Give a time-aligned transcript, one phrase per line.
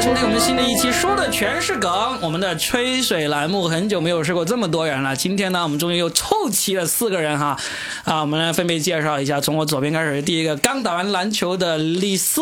[0.00, 2.18] 来收听我们新的一期，说的全是梗。
[2.22, 7.54] 我们的吹水栏目很久没有试过这么多人了，今天呢，我们终于又凑齐了四个人哈。
[8.04, 12.40] 啊，我们来分别介绍一下，从我左边开始，第一个刚打完篮球的李斯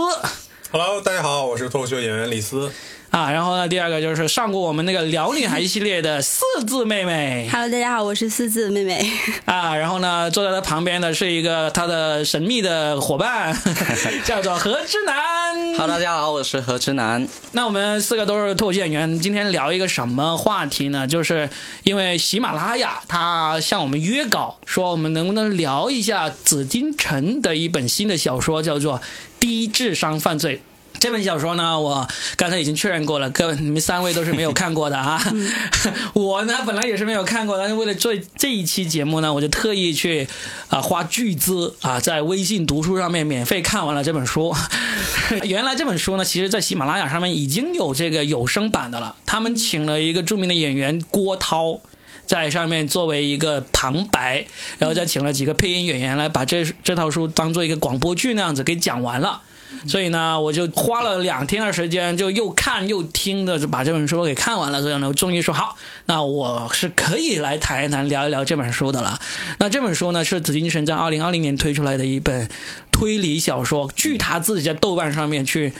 [0.70, 2.70] Hello，大家好，我是脱口秀演员李斯。
[3.10, 9.10] 啊，然后呢，第二个就是上过我们那个聊女孩系列的四字妹妹 Hello，大家好，我是四字妹妹。
[9.46, 13.56] 啊，然后呢，坐在她旁边的是一个她的神秘的伙伴，
[14.26, 15.72] 叫做何之南。
[15.78, 17.26] Hello，大家好，我是何之南。
[17.52, 21.06] 那我们四个都是脱口秀演员，今天聊一个什么话题呢？
[21.06, 21.48] 就是
[21.84, 28.98] 因为喜马拉雅他向我们约稿，说我们能不能聊一下紫禁城的一本新的小说，叫做
[29.40, 30.56] 《低智商犯罪》。
[31.00, 35.20] 这本小说呢，我刚才已经确认过了，各位你们三位都是没有看过的啊。
[36.12, 40.26] 我呢本来也是没有看过，但是为了做这一期节目呢，我就特意去
[40.68, 44.54] 啊、花巨资啊在微信读书上面免费看完了这本书。
[45.44, 51.80] 原来这本书呢，其实在喜马拉雅上面已经有这个有声版的了，他们请了一个著名的演员郭涛。
[52.26, 54.44] 在上面作为一个旁白，
[54.78, 59.40] 然后再请了几个配音演员来把这这套书当做一个广播剧那样子给讲完了。
[59.86, 64.80] 所以呢，我就花了两天的时间，就又看又听的，就把这本书给看完了。
[64.80, 69.20] 所以呢，我终于说好，那我是可以来谈一谈、聊一聊这本书的了。
[69.58, 72.48] 那这本书呢，是紫金城在二零二零年推出来的一本
[72.90, 73.90] 推理小说。
[73.94, 75.72] 据他自己在豆瓣上面去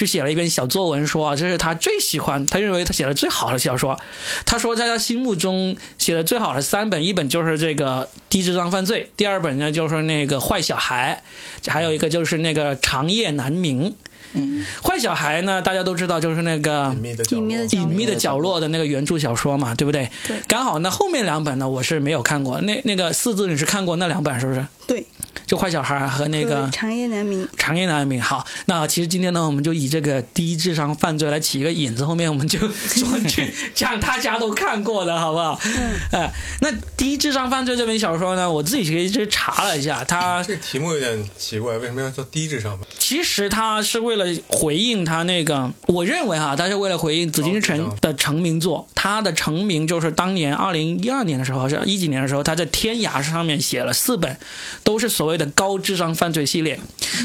[0.00, 4.00] 去写了一篇小作文说啊，这是他最喜欢，他认为他写的最好的小说。
[4.46, 11.22] 他说在他心目中写的最好的三本，一本就是这个《低智商犯罪》，第二本呢就是那个《坏小孩》，
[11.70, 13.90] 还有一个就是那个《长夜难明》。
[14.32, 20.08] 嗯，坏小孩呢，大家都知道，就是那个隐秘的角落隐秘的角隐秘的角落的那个原著小说嘛，对不对？
[20.26, 22.58] 对刚好那后面两本呢，我是没有看过。
[22.62, 24.64] 那那个四字你是看过那两本是不是？
[24.86, 25.04] 对，
[25.50, 27.48] 就坏小孩和那个长夜难明。
[27.56, 28.22] 长夜难明。
[28.22, 32.56] 好，那其实今天呢，我们就以这个低智商犯罪来起一个引子，后面我们就
[32.94, 35.58] 专去讲大家都看过的，好不好？
[35.64, 35.72] 嗯。
[36.12, 42.78] 哎，那低智商犯罪这本小说呢，我自己其实查了一下，它这个题目有点奇怪，为什么要叫低智商？
[43.00, 48.86] 其实它是为了回应他那个，我认为哈，它是为了回应紫禁城的成名作。
[48.94, 54.38] 它的成名就是当年二零一二年的时候，还是一几年的时候，他在天涯上面写了四本，
[54.84, 56.78] 都是所谓的高智商犯罪系列。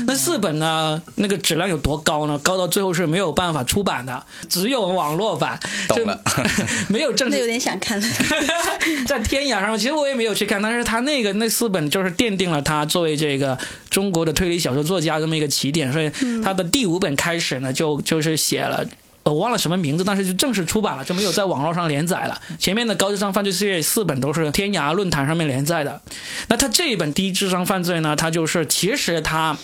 [0.08, 2.38] 那四本呢，那个质量有多高呢？
[2.40, 6.44] 高到最后是没有办法出版的，只有网络版，懂了就
[6.94, 8.08] 没有正式那有点想看了。
[9.08, 13.58] 在天涯上，其实我也没有去看，但是他那个那四本就是奠定了他作为这个
[13.90, 16.10] 中国的推理小说作家这么一个起点，所以
[16.44, 18.86] 他的第五本开始呢，就就是写了。
[19.26, 22.40] 我忘了什么名字，但是就正式出版了，就没有在网络上连载了。
[22.60, 26.00] 前面的高智商犯罪系列四本都是天涯论坛上面连载的。
[26.48, 29.58] 那他这一本低智商犯罪呢，他就是其实他，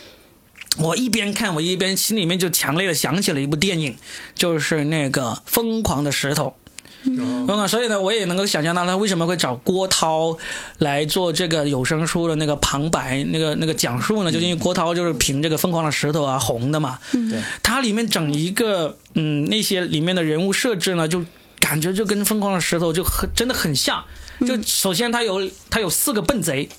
[0.80, 3.96] 我一边看我一边心里面就强烈的想起了一部电影，
[4.34, 6.56] 就是那个《疯狂的石头》。
[7.04, 10.38] 嗯嗯，所以呢，我也能够想象到他为什么会找郭涛
[10.78, 14.32] 来做这个有声书的那个旁白、那个那个讲述呢？
[14.32, 17.00] 就因为郭涛就是凭这个《疯狂的石头》啊红的嘛。
[17.14, 21.24] 嗯对，它里面整一个嗯那些里面的人物设置呢，就
[21.60, 24.04] 感觉就跟《疯狂的石头》就很真的很像。
[24.46, 26.70] 就首先他有他有四个笨贼。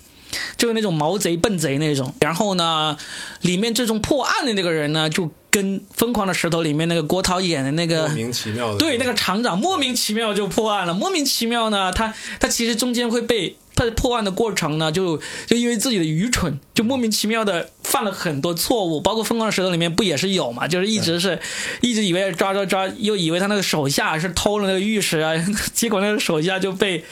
[0.56, 2.96] 就是那种毛贼笨贼那种，然后呢，
[3.42, 8.78] 里面这种破案的那个人呢，就跟《疯狂的石头》里面那个郭涛演的那个莫名其妙的。
[8.78, 15.16] 对，那个厂长莫名其妙就破案了，莫名其妙呢，他他其实中间会被他破案的过程呢，就
[15.46, 20.68] 就因为自己的愚蠢，就莫名其妙的犯了很多错误，包括《疯狂的石头》里面不也是有嘛？
[20.68, 21.38] 就是一直是
[21.80, 25.32] 一直以为抓抓抓，又以为他那个手下是偷了那个玉石啊，
[25.72, 27.04] 结果那个手下就被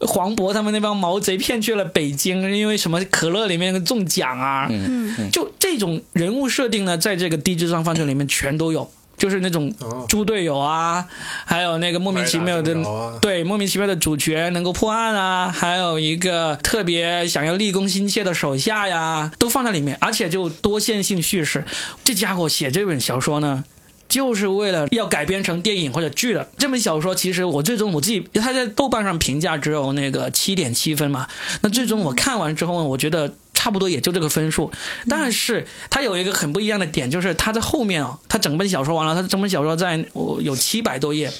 [0.00, 8.90] 黄渤他们那帮毛贼骗去了北京，因为什么可乐里面中奖啊，嗯就这种人物设定呢，在这个低智商犯罪里面全都有。
[9.20, 11.06] 就是那种哦猪队友啊，
[11.44, 12.74] 还有那个莫名其妙的
[13.20, 21.64] 对莫名其妙的主角能够破案啊，还有一个特别想要立功心切的手下呀，都放在里面，而且就多线性叙事。
[22.02, 23.62] 这家伙写这本小说呢，
[24.08, 26.48] 就是为了要改编成电影或者剧的。
[26.56, 31.28] 这本小说其实我最终我自己，他在豆瓣上评价只有那个七点七分嘛。
[31.60, 34.72] 那最终我看完之后，我觉得差不多也就这个分数。
[35.06, 41.30] 但是它有一个很不一样的点，就是它在后面哦，它整本小说完了，它整本小说在我有七百多页，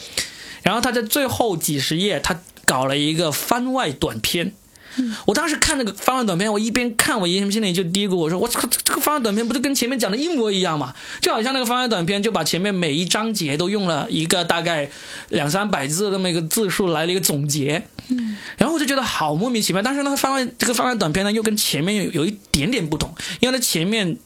[0.63, 4.53] 然后它在最后几十页，它搞了一个番外短篇。
[5.25, 10.93] 我当时看那个番外短片，我一边看我一边心里就嘀咕，我说我操，这个番外短片不就跟前面讲的一模一样吗？
[11.23, 14.91] 就好像那个番外短片就把前面每一章节都用了一个大概
[15.29, 17.87] 两三百字的那么一个字数来了一个总结，
[18.57, 19.81] 然后我就觉得好莫名其妙。
[19.83, 24.17] 但是那个番外这个番外短片呢，又跟前面有有一点点不同，因为它前面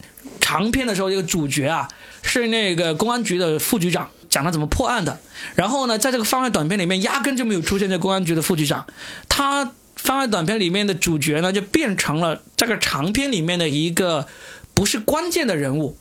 [0.40, 1.88] 长篇的时候，这个主角啊
[2.22, 5.19] 是那个公安局的副局长，讲他怎么破案的。
[5.54, 8.86] 然后呢，在这个番外短片里面，压根就没有出现在公安局的副局长，
[9.28, 14.26] 他番外短片里面的主角呢，就变成了这个长片里面的一个
[14.75, 15.96] 不是关键的人物，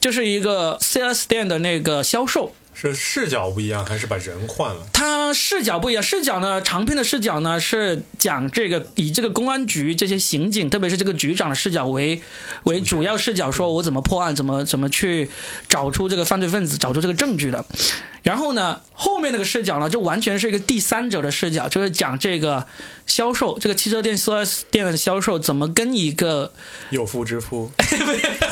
[0.00, 2.54] 就是一个 4S 店的那个销售。
[2.74, 4.86] 是视角不一样，还是把人换了？
[4.92, 12.20] 他视角不一样，视角呢，长篇的视角呢是讲这个以这个公安局这些刑警，特别是这个局长的视角为
[12.64, 15.30] 为主要视角，说我怎么破案，怎么怎么去
[15.68, 17.64] 找出这个犯罪分子，找出这个证据的。
[18.22, 22.66] 然后呢，后面那个视角呢，就完全是一个第三者的视角，就是讲这个
[23.06, 26.50] 销售，这个汽车店 4S 店的销售怎么跟一个
[26.88, 27.70] 有妇之妇，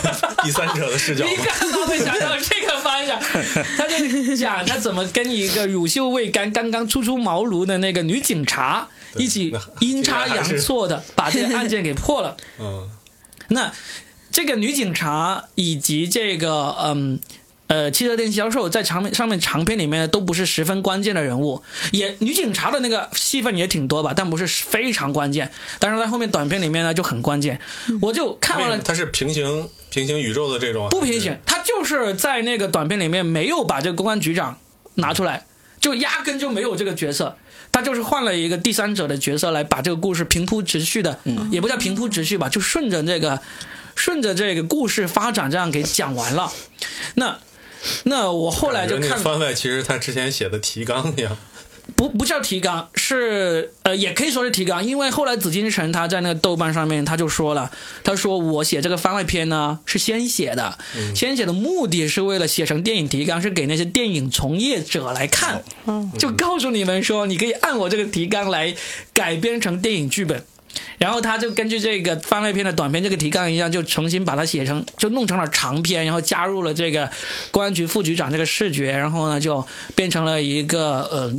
[0.45, 1.45] 第三者的视角你吗？
[1.47, 3.21] 看到会想到这个方向，
[3.79, 12.37] 他就讲他怎么跟一个乳臭未干、刚刚初出茅庐的那个女警察一起阴差阳错的把这个案件给破了。
[12.59, 12.89] 嗯，
[13.49, 13.73] 那
[14.31, 17.21] 这个女警察以及这个嗯
[17.67, 21.63] 呃汽车店销售在长片上面长片里面都不是十分关键的人物，
[21.93, 25.51] 也女警察的那个戏份也挺多吧，但不是非常关键。
[25.79, 27.61] 但是在后面短片里面呢就很关键，
[28.01, 28.79] 我就看完了。
[28.79, 34.59] 它是平行平行宇宙的这种，不平行，他就是在那个短片里面没有把这个公安局长
[34.95, 35.45] 拿出来，
[35.79, 37.37] 就压根就没有这个角色，
[37.71, 41.19] 他就是换了一个第三者的角色来把这个故事平铺直叙的，
[41.51, 43.39] 也不叫平铺直叙吧，就顺着这个
[43.95, 46.51] 顺着这个故事发展这样给讲完了。
[47.17, 47.39] 那
[48.05, 51.37] 那我后来就看番外，其实他之前写的提纲一样。
[51.97, 57.71] 不不叫提纲，是呃，也可以说是提纲，因为后来紫禁城他在那个豆瓣上面他就说了，
[58.05, 60.79] 他说我写这个番外篇呢是先写的，
[61.15, 65.63] 先写的目的是为了写成电影提纲，是给那些电影从业者来看，
[66.19, 68.75] 就告诉你们说，你可以按我这个提纲来
[69.13, 70.45] 改编成电影剧本。
[70.99, 77.11] 然后他就根据这个番外篇的短篇这个提纲一样，就重新把它写成，就弄成了长篇，然后加入了这个
[77.51, 81.33] 公安局副局长这个视觉，然后呢就变成了一个呃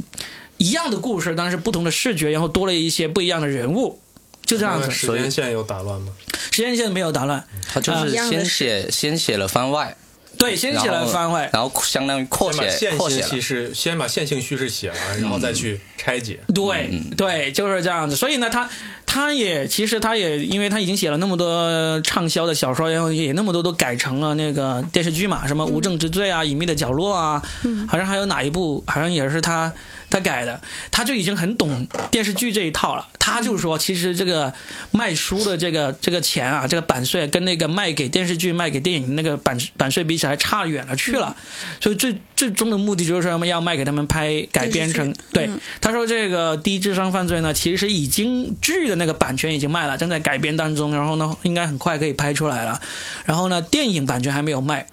[0.58, 4.00] 一样的故事，但是不同的视觉，然后多了一些不一样的人物，
[4.46, 4.92] 就这样子。
[4.92, 6.12] 时间线有打乱吗？
[6.52, 9.96] 时间线没有打乱，他就是先写先写了番外，
[10.38, 13.28] 对，先写了番外，然后相当于扩写线性扩写了。
[13.28, 16.40] 叙事，先把线性叙事写完，然后再去拆解。
[16.54, 18.16] 对对，就是这样子。
[18.16, 18.70] 所以呢，他
[19.14, 27.40] 他也其实他也因为他已经写了那么多畅销的小说，然后也那么多都改成了那个电视剧嘛，什么《无证之罪》啊，《隐秘的角落》啊，
[27.88, 29.72] 好像还有哪一部好像也是他
[30.10, 33.08] 他改的，他就已经很懂电视剧这一套了。
[33.20, 34.52] 他就说，其实这个
[34.90, 41.36] 卖书的这个这个钱啊，这个版税跟那个卖给电视剧、卖给电影那个版版税比起来差远了去了。
[41.80, 45.60] 所以最最终的目的就是说要卖给他们拍改编成对嗯。
[45.80, 52.82] 他说这个低智商犯罪呢，其实已经剧的那个版权已经卖了，正在改编当中，然后呢应该很快可以拍出来了。
[53.26, 54.88] 然后呢电影版权还没有卖。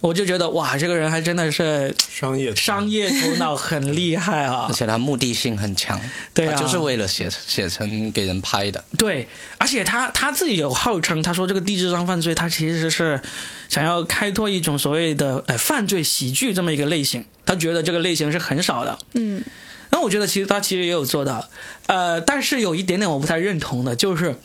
[0.00, 4.72] 我就觉得哇，这个人还真的是商业商业头脑很厉害啊而！
[4.72, 6.00] 且他目的性很强，
[6.34, 8.84] 对啊就是为了写写成给人拍的。
[8.98, 9.26] 对，
[9.58, 13.20] 而且他他自己有号称，他说这个低智商犯罪，他其实是
[13.68, 18.98] 想要开拓一种所谓的呃犯罪喜剧这么一个类型，他觉得这个类型是很少的。
[19.14, 19.42] 嗯，
[19.90, 21.48] 那我觉得其实他其实也有做到，
[21.86, 24.36] 呃，但是有一点点我不太认同的，就是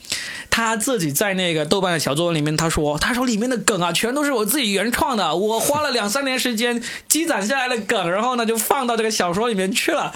[0.49, 10.13] 他自己在那个豆瓣的小作文里面，他说他说里面的梗啊，全都是我自己原创的，我花了两三年时间积攒下来的梗，然后呢就放到这个小说里面去了。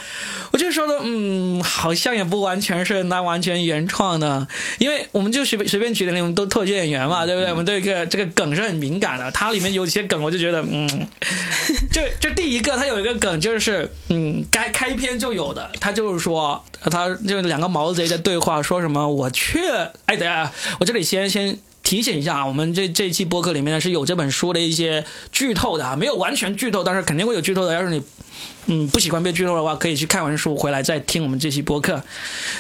[0.51, 4.47] 我就说的，嗯，好像也不完全是那完全原创的，
[4.77, 7.49] 因为我们就随便随便举的那种都特技演员嘛，对不对？
[7.51, 11.07] 我们对这个这个梗是很敏感的，它里面有些梗，我就觉得，嗯，
[11.91, 19.59] 就就第一个，它有一个梗就是，嗯，该开篇就有的，他就是说，他就两个毛贼在对话，说什么我去，
[20.05, 21.57] 哎，等下，我这里先先。
[21.85, 27.75] 提醒一下啊，我们这这一期播客里面呢是有这本书的一些剧透的啊，没有完全剧透，但是肯定会有剧透的。
[27.75, 28.01] 要是你
[28.65, 32.01] 嗯不喜欢被剧透的话，可以去看完书回来再听我们这期播客。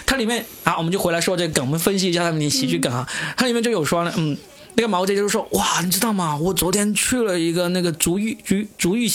[0.05, 3.09] 它里面啊，我们就回来说这个梗，我们分析一下他们的喜剧梗啊。
[3.35, 4.37] 它里面就有说呢，嗯，
[4.75, 6.37] 那个毛贼就是说，哇，你知道吗？
[6.37, 9.09] 我昨天去了一个那个足浴足足浴，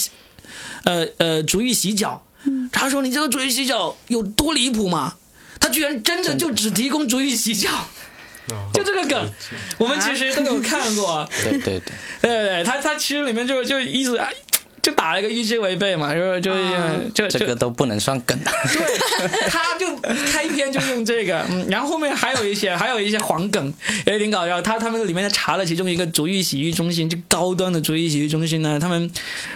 [0.83, 2.21] 呃呃足浴洗脚，
[2.73, 5.13] 他说你这个足浴洗脚有多离谱吗？
[5.61, 7.69] 他居然真的就只提供足浴洗脚，
[8.73, 9.31] 就这个梗，
[9.77, 11.25] 我们其实都有看过。
[11.43, 11.79] 对 对对，
[12.21, 14.33] 对对对，他他其实里面就就一直哎
[14.83, 16.51] 就打了一个预期违背嘛，就是就
[17.13, 18.37] 就就这个都不能算梗。
[18.39, 18.97] 对，
[19.47, 19.95] 他就
[20.31, 23.73] 开篇就用这个，嗯，然后后面还有一些还有一些黄梗，
[24.05, 24.61] 也挺搞笑。
[24.61, 29.11] 他他们里面查了其中一个足浴洗浴中心，就高端的足浴洗浴中心呢，他们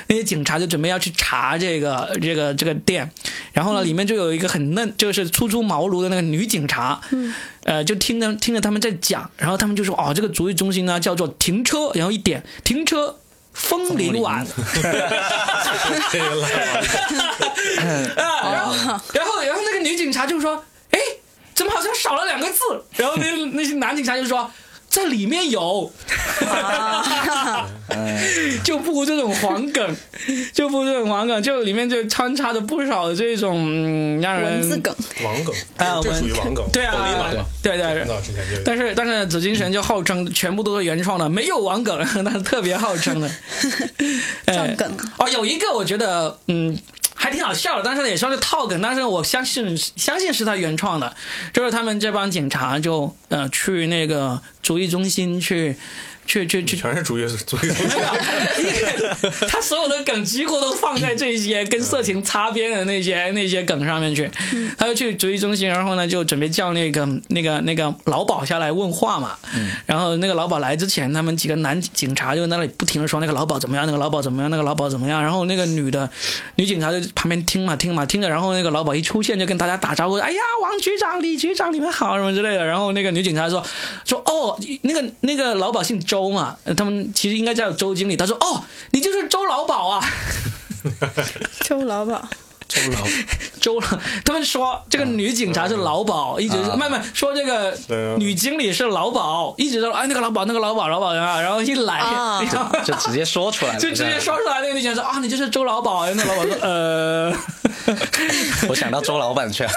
[0.08, 3.10] 那些警察就准备要去查这个这个这个店，
[3.52, 13.18] 然后呢，里面就有一个很嫩，就是初出茅庐的那个女警察，嗯，呃，就听着听着他们在讲，然后他们就说哦，这个足浴中心呢叫做停车，然后一点停车。
[13.56, 14.46] 风铃晚。
[16.12, 16.52] 这个烂
[18.18, 18.76] 啊，然后
[19.14, 21.00] 然后然后那个女警察就说：“哎，
[21.56, 22.60] 怎么好像少了两个字？”
[22.96, 24.52] 然后那那些男警察就说。
[24.96, 25.92] 在里面有，
[28.64, 29.96] 就布这种黄梗，
[30.54, 36.96] 就布这种黄梗，就里面就穿插着不少的这种嗯让人文字梗，网梗啊这属于网梗，对啊
[37.62, 38.62] 对对很早之前就有。
[38.64, 43.30] 但是但是紫金神就号称全部都是原创的，没有网梗， 但是特别号称的。
[44.46, 46.78] 撞哎梗哦，有一个我觉得嗯
[47.26, 51.16] 还挺好笑的，但是也算是套梗，但是我相信相信是他原创的，
[51.52, 55.76] 就是他们这帮警察就呃去那个主义中心去
[56.26, 56.76] 去去去。
[56.78, 64.30] 全是主义主义没有， 他所有的梗几乎都放在这些跟色情擦边的那些那些梗上面去。
[64.78, 69.38] 他就去主义中心，然后呢就准备叫那个那个那个老鸨下来问话嘛。
[69.86, 75.22] 然后那个老鸨来之前，他们几个男警察就在那里不停的说那个老鸨怎么样，那个老鸨怎么样，那个老鸨怎么样。
[75.22, 76.10] 然后那个女的
[76.56, 82.66] 女警察就旁边听嘛听嘛听着，然后那个老鸨一出现就跟大家打招呼，哎呀，王局长、李局长你们好什么之类的。
[82.66, 83.66] 然后那个女警察说
[84.04, 88.16] 说哦，那个那个老鸨姓周嘛，呃他们其实应该叫周经理。
[88.16, 90.02] 他说哦，你就是周老鸨啊。
[91.66, 92.22] 周老鸨，
[92.68, 93.00] 周老
[93.60, 93.88] 周老，
[94.24, 96.76] 他们说这个女警察是老鸨，一直啊。
[96.78, 97.76] 慢慢说这个
[98.18, 102.02] 女经理是老鸨，一直说哎那个老鸨那个老鸨老鸨啊，然后一来、
[102.86, 107.34] 就直接说出来了，就直接说出来，那个女警察说啊你就是周老鸨，那个老鸨说呃，
[108.70, 109.70] 我想到周老板去了。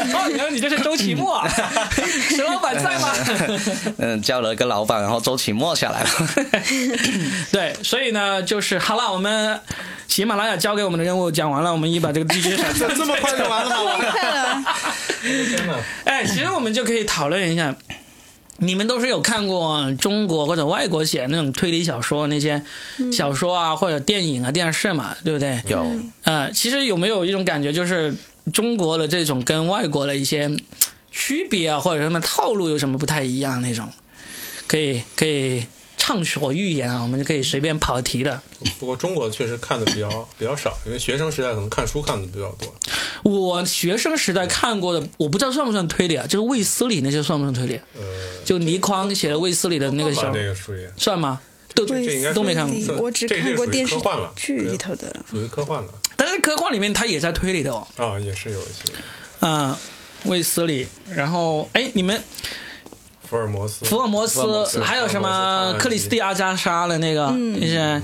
[0.00, 1.48] 哦原来你就是周奇墨啊，
[2.28, 3.12] 石老板在吗？
[3.98, 6.08] 嗯，叫了个老板，然后周启墨下来了。
[7.52, 9.60] 对，所以呢就是好了，我们
[10.08, 13.92] 喜马拉雅交给我们的任务讲完了，我们一把这个 DJ 闪这这么快就完了吗？
[14.10, 14.64] 快了，
[15.22, 15.74] 天哪！
[16.04, 17.74] 哎，其实我们就可以讨论一下，
[18.58, 22.62] 你们都是有看过中国或者外国写那种推理小说那些
[23.12, 25.60] 小说啊，或者电影啊、电视嘛，对不对？
[25.68, 25.84] 有，
[26.24, 28.14] 呃，其实有没有一种感觉，就是
[28.52, 30.50] 中国的这种跟外国的一些
[31.10, 33.88] 区别啊，或者什么套路有什么不太一样那种？
[34.66, 35.64] 可以可以
[35.96, 38.42] 畅所欲言啊，我们就可以随便跑题的。
[38.78, 42.74] 不过中国确实看的比较比较少，因为学生时代可能看书看的比较多。
[43.22, 46.26] 我学生时代看过的，我不知道算不算推理啊？
[46.26, 47.80] 就是卫斯理那些算不算推理？
[47.94, 48.02] 呃，
[48.44, 51.40] 就倪匡写的卫斯理的那个小科幻这个属于算吗？
[51.84, 52.96] 都这应该都没看过。
[52.96, 53.94] 我只看过电视
[54.34, 55.14] 剧里头的。
[55.30, 59.78] 属于科幻了但是科幻里面他也在推理的哦，啊，也是有一些啊、
[60.24, 62.20] 卫斯理，然后哎，你们
[63.28, 63.84] 福尔摩斯。
[63.84, 68.00] 福尔摩斯摩斯还有什么克里斯蒂阿加莎的那个、那些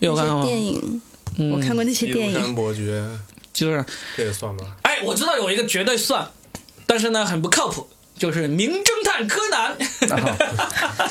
[0.00, 1.00] 有看过电影，
[1.38, 3.02] 嗯我看过那些电影， 伯爵，
[3.52, 3.84] 就是
[4.16, 4.74] 这也算吗？
[4.82, 6.28] 哎，我知道有一个绝对算，
[6.86, 7.88] 但是呢很不靠谱，
[8.18, 9.76] 就是名侦探柯南。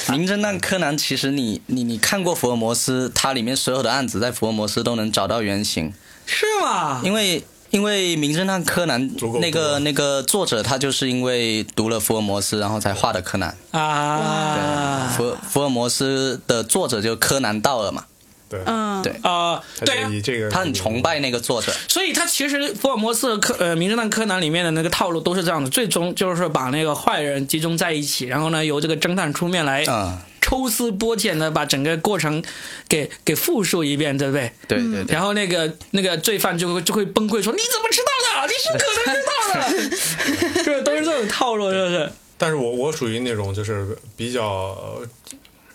[0.17, 5.93] 名侦探柯南，其实你你你看过福尔摩斯，它里面所有的案子在福尔摩斯都能找到原型，
[6.25, 7.01] 是吗？
[7.03, 13.55] 因为因为名侦探柯南那个那个作者他就是因为读了福尔摩斯，然后才画的柯南。
[13.71, 18.05] 啊，福福尔摩斯的作者就柯南道尔嘛，
[18.51, 21.71] 对，嗯，对啊，对啊这个他很崇拜那个作者。
[21.87, 32.43] 所以他其实福尔摩斯的柯呃名侦探柯南里面的那个套路都是这样的，最终就是把那个坏人集中在一起，然后呢由这个侦探出面来嗯，抽丝剥茧的把整个过程
[32.89, 34.51] 给给复述一遍，对不对？
[34.67, 38.47] 对对对，然后那个那个罪犯就会就会崩溃说：“你怎么知道的？
[38.47, 40.59] 你是可能知道的。
[40.65, 42.11] ”就是都是这种套路，是不是？
[42.37, 44.99] 但是我我属于那种就是比较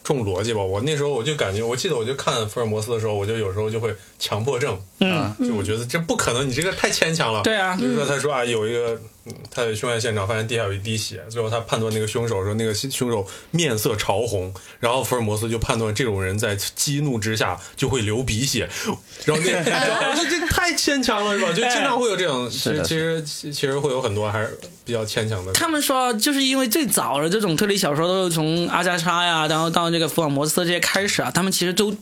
[0.06, 0.62] 呃重逻辑吧。
[0.62, 7.42] 我那时候我就感觉，我记得我就看福尔摩斯的时候，我就有时候就会强迫症，嗯，就我觉得这不可能，你这个太牵强了。
[7.42, 18.68] 对啊比如说他说啊，有一个嗯他在凶案现场发现地下有一滴血，最后他判断那个凶手说那个凶手面色潮红，然后福尔摩斯就判断这种人在激怒之下就会流鼻血，
[19.26, 21.52] 然后那 然后这这太牵强了是吧？
[21.52, 25.52] 就经常会有这种，其实其实其实会有很多还是比较牵强的。
[25.52, 31.92] 他们说，就是因为最早的这种推理小说都是从阿加莎呀，然后到这个福尔摩斯这些开始啊，他们其实都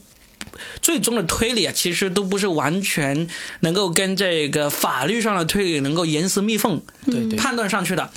[0.83, 3.29] 最终的推理啊，其实都不是完全
[3.61, 6.83] 能够跟这个法律上的推理能够严丝密缝
[7.37, 8.11] 判断上去的。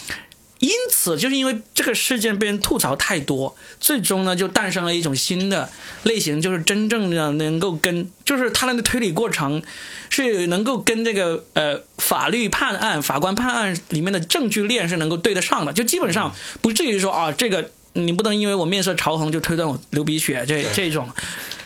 [0.60, 5.70] 因此，就是因为这个事件被人吐槽太多，最终呢就诞生了一种新的
[6.02, 9.62] 类型，就是真正的能够跟，就是他的推理过程
[10.10, 21.08] 是能够跟这个呃法律判案、法官判案里面的证据链是能够对得上的，就基本上不至于说啊这个你不能因为我面色潮红就推断我流鼻血这这种。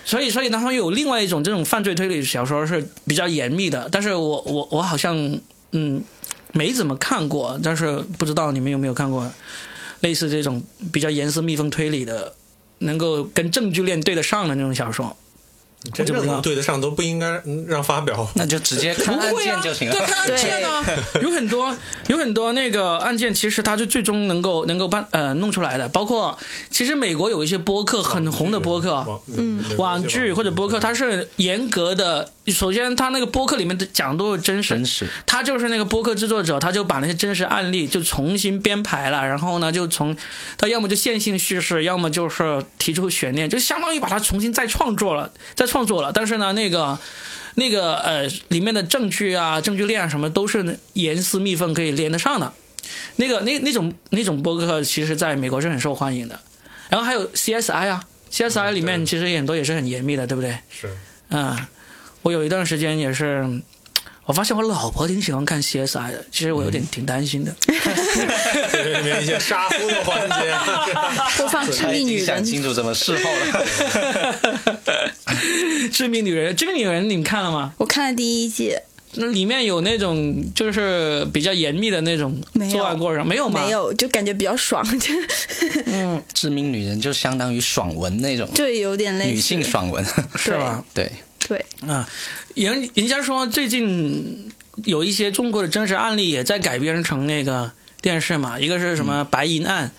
[0.04, 5.40] 所以，所以呢，他们有另外一种这种犯罪推理小说是比较严密的，但是我我我好像
[5.72, 6.04] 嗯
[6.54, 9.32] 没怎么看过，但是不知道你们有没有看过
[10.02, 12.34] 类似这种比较严丝密封推理的
[12.80, 15.16] 能够跟证据链对得上的那种小说。
[15.94, 18.28] 真正能对得上都不应该嗯让发表。
[18.36, 19.96] 那就直接 看案件就行了。
[19.96, 20.84] 对，看案件啊，
[21.22, 21.76] 有很多
[22.08, 25.90] 有很多那个案件，其实它就最终能够能够办呃弄出来的。
[25.90, 26.38] 包括
[26.70, 32.32] 其实美国有一些播客很红的播客，嗯网剧或者播客，它是严格的。
[32.48, 40.18] 首先，它那个播客里面的讲都是真实，真实他就是那个播客制作者，他就把那些真实案例就重新编排了，然后呢，就从
[40.58, 46.12] 他要么就线性叙事，要么就是提出悬念，就相当于把它重新再创作了，再创作了。
[46.12, 47.00] 但是呢，那个
[47.56, 52.52] 那个呃里面的证据啊、证据链啊什么都是严丝密缝可以连得上的。
[53.16, 56.38] 那个那那种那种博客，其实在美国是很受欢迎的。
[56.90, 60.58] 然后还有 CSI 啊，CSI 里面其实很多也是很严密的，对不对？
[60.70, 60.90] 是
[61.30, 61.58] 嗯，
[62.24, 63.62] 我有一段时间也是，
[64.32, 67.54] 我发现我老婆挺喜欢看 CSI 的，其实我有点挺担心的。
[68.72, 70.56] 这里面一些杀夫的环节，
[71.36, 75.12] 播放致命女人，想清楚怎么事后了。
[75.92, 77.74] 致命女人，致命女人你们看了吗？
[77.78, 78.74] 我看了第一季，
[79.16, 83.62] 那里面有那种就是比较严密的那种作案过程，没有吗？
[83.66, 85.14] 没，有，就感觉比较爽，就
[85.88, 88.48] 嗯，致命女人就相当于爽文那种。
[88.56, 89.32] 对有点类似。
[89.32, 90.02] 女性爽文，
[90.38, 90.82] 是吧？
[90.94, 91.12] 对，
[91.50, 92.08] 对，啊，
[92.56, 94.52] 人人家说最近
[94.86, 99.92] 有一些中国的真实案例也在改编成那个电视嘛，一个是什么白银案。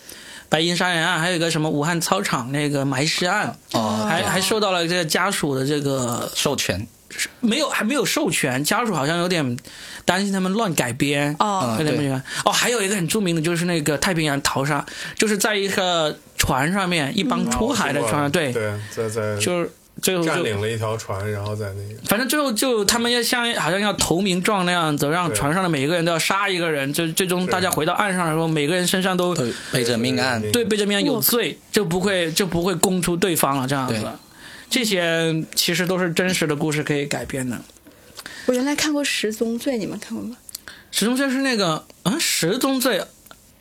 [0.49, 6.87] 白银杀人案，还有一个什么武汉操场那个埋尸案，哦还还受到了这个家属的这个授权
[7.39, 9.57] 没有还没有授权，家属好像有点
[10.05, 11.35] 担心他们乱改编。
[11.39, 12.21] 哦，有点不喜欢。
[12.45, 14.85] 哦，还有一个很著名的就是那个太平洋淘沙，
[15.17, 19.71] 就是在一个船上面，一帮出海的船上，对，对，在在就是
[20.03, 34.05] 最后就占领了一条船，然后在那个反正最后就他们要像好像要投名状那样子，让船上的每一个人都要杀一个人，就最终大家回到岸上的时候，每个人身上都都背着命案，对背着命案有罪，就不会就不会供出对方了这样子。
[34.69, 37.57] 这些其实都是真实的故事可以改编的。
[38.47, 40.35] 我原来看过《十宗罪》，你们看过吗？
[40.91, 43.01] 十宗罪是那个啊，十宗罪，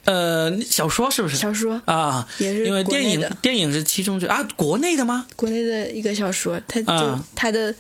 [0.05, 1.37] 呃，小说是不是？
[1.37, 5.27] 小说啊，也是因为电影的电影是七宗罪啊，国内的吗？
[5.37, 7.75] 国内的一个小说，它就、啊它的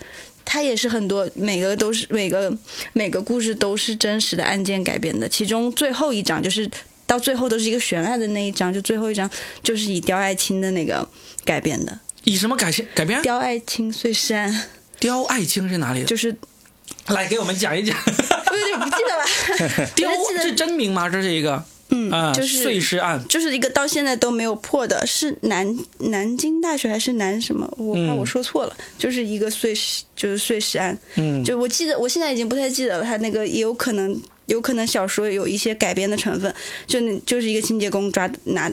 [0.45, 2.53] 它也是很多，每个都是每个
[2.93, 5.29] 每个故事都是真实的案件改编的。
[5.29, 6.69] 其中最后一章就是
[7.07, 9.29] 到最后都是一个悬案的那一章，就最后一章
[9.63, 11.09] 就是以刁爱青的那个
[11.45, 11.99] 改编的。
[12.25, 13.21] 以什么改编改编？
[13.23, 14.65] 刁爱青碎尸案
[15.01, 16.07] 刁爱青是哪里的？
[16.07, 16.35] 就是
[17.09, 17.97] 来给我们讲一讲。
[18.07, 21.09] 我有点不记得了， 刁是真名吗？
[21.09, 23.23] 这是一个嗯，啊，就是碎尸案。
[23.29, 27.71] 就是一个到现在都没有破的，是南南京大学还是南什么？
[27.77, 30.99] 我怕我说错了，就是一个碎尸，就是碎尸案。
[31.17, 36.53] 嗯，就我记得，我现在已经不太记得了，他那个也有可能，有可能小说有一些改编的成分，
[36.87, 38.73] 就那就是一个清洁工抓拿，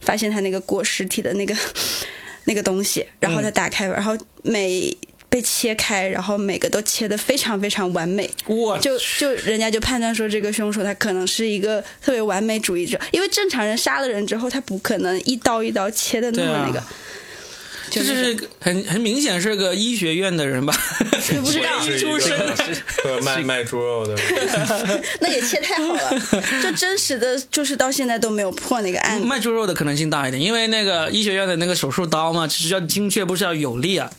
[0.00, 1.54] 发现他那个裹尸体的那个
[2.44, 4.96] 那个东西，然后他打开，然后每
[5.28, 16.82] 被切开，然后每个都切得非常非常完美，我就就人家就判断说这个凶手他可能是一个特别完美主义者，因为正常人杀了人之后，他不可能一刀一刀切的那么那个。
[17.90, 20.74] 这就是很很明显是个医学院的人吧？
[21.36, 24.14] 我不知道出身卖卖猪肉的，
[25.20, 26.20] 那也切太好了，
[26.62, 29.26] 就真实的就是到现在都没有破那个案子。
[29.26, 34.10] 卖猪肉的可能性大一点，因为那个医学院的那个手术刀嘛，只是要精确，不是要有力啊。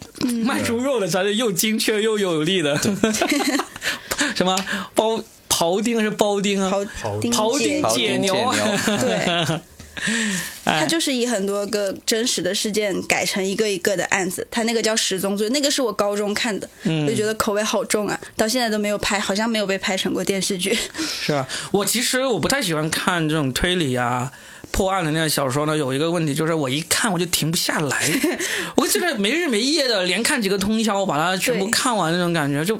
[0.46, 2.78] 卖猪肉的才是又精确又有力的。
[4.36, 4.56] 什么
[4.94, 6.72] 包庖丁是包丁啊？
[7.02, 8.56] 庖丁解丁解牛啊。
[8.86, 9.60] 对，
[10.66, 14.46] 哎他就是以很多个真实的事件改成一个一个的案子。
[14.52, 20.78] 他那个叫《十宗罪》，那个是我高中看的，我就觉得口味好重啊，到现在都没有拍，好像没有被拍成过电视剧。
[21.00, 24.32] 是啊，我其实我不太喜欢看这种推理啊、
[24.72, 25.78] 破案的那个小说呢。
[25.78, 28.10] 有一个问题就是，我一看我就停不下来，
[28.76, 32.78] 我这个没日没夜的连看几个通宵，我把它全部看完那种感觉，就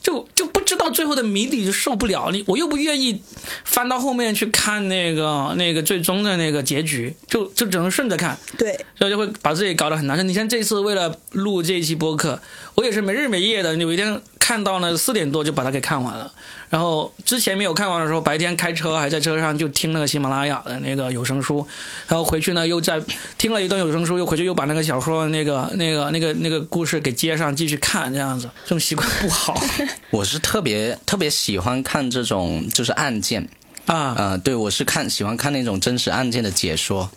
[0.00, 2.30] 就就不知道最后的谜底，就受不了。
[2.30, 3.20] 你我又不愿意
[3.64, 8.38] 翻到后面去看那个那个最终的那个结局，就就只能顺着看。
[8.56, 10.22] 对，所以就会把自己搞得很难受。
[10.22, 12.40] 你像这次为了录这一期播客，
[12.74, 16.32] 我也是没日没夜的，有一天看到呢四点多就把它给看完了。
[16.68, 21.64] 然后之前没有看完的时候，白天开车还在车上就听那个喜马拉雅的那个有声书，
[22.08, 23.00] 然后回去呢又在
[23.38, 29.60] 听了一段有声书，又回去又把那个小说那个那个那个那个故事给接上继续看，这样子这种习惯不好
[30.10, 30.75] 我是特别
[31.06, 33.48] 特别喜欢看这种就是案件，
[33.86, 34.14] 啊。
[34.16, 37.10] 呃，对我是看喜欢看那种真实案件的解说。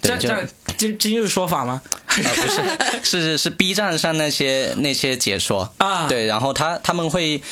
[0.00, 1.80] 对，就这这今今日说法吗？
[2.08, 2.60] 呃不是
[3.02, 7.42] 是是是 B 站上那些那些解说啊对，然后他他们会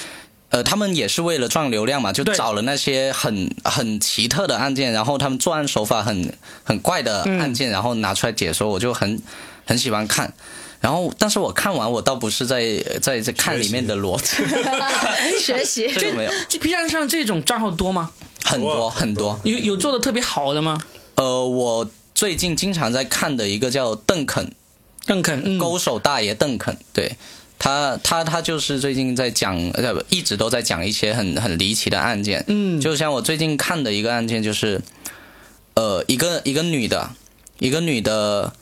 [0.50, 9.20] 呃，他们也是为了赚流量嘛，就找了那些很很奇特的案件，然后他们作案手法很很怪的案件，然后拿出来解说，我就很
[9.64, 10.32] 很喜欢看。
[10.82, 14.42] 然后，但是我看完，我倒不是在在在看里面的逻辑，
[15.40, 15.88] 学习。
[15.96, 18.10] 这个没有，这 B 站上这种账号多吗？
[18.44, 19.38] 很多很多。
[19.44, 20.82] 有有做的特别好的吗？
[21.14, 24.52] 呃，我最近经常在看的一个叫邓肯，
[25.06, 27.16] 邓肯，嗯，勾手大爷邓肯，对。
[27.60, 32.44] 他，他他就是最近在讲，呃，一直都在讲一些很很离奇的案件。
[32.48, 32.80] 嗯。
[32.80, 34.82] 就像我最近看的一个案件，就是，
[35.74, 37.10] 呃，一个一个女的，
[37.60, 38.52] 一个女的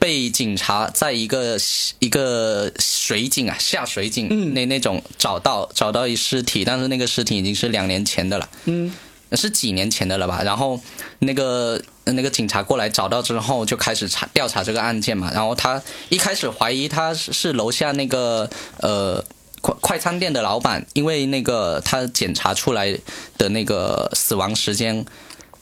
[0.00, 1.56] 被警察在一个
[2.00, 8.48] 一个水井啊下水井、嗯那那种找到找到一尸体，但是那个尸体已经是两年前的了。
[8.64, 8.90] 嗯
[9.32, 10.42] 是几年前的了吧？
[10.42, 10.80] 然后
[11.20, 15.30] 那个那个警察过来找到之后，就开始查调查这个案件嘛。
[15.32, 19.24] 然后他一开始怀疑他是是楼下那个呃
[19.60, 22.98] 快快餐店的老板，因为那个他检查出来
[23.38, 25.06] 的那个死亡时间，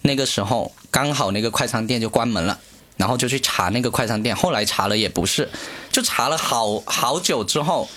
[0.01, 2.59] 那个时候刚好那个快餐店就关门了。
[2.99, 5.49] 然后就去查那个快餐店，后来查了也不是，
[5.91, 7.89] 就查了好好久之后，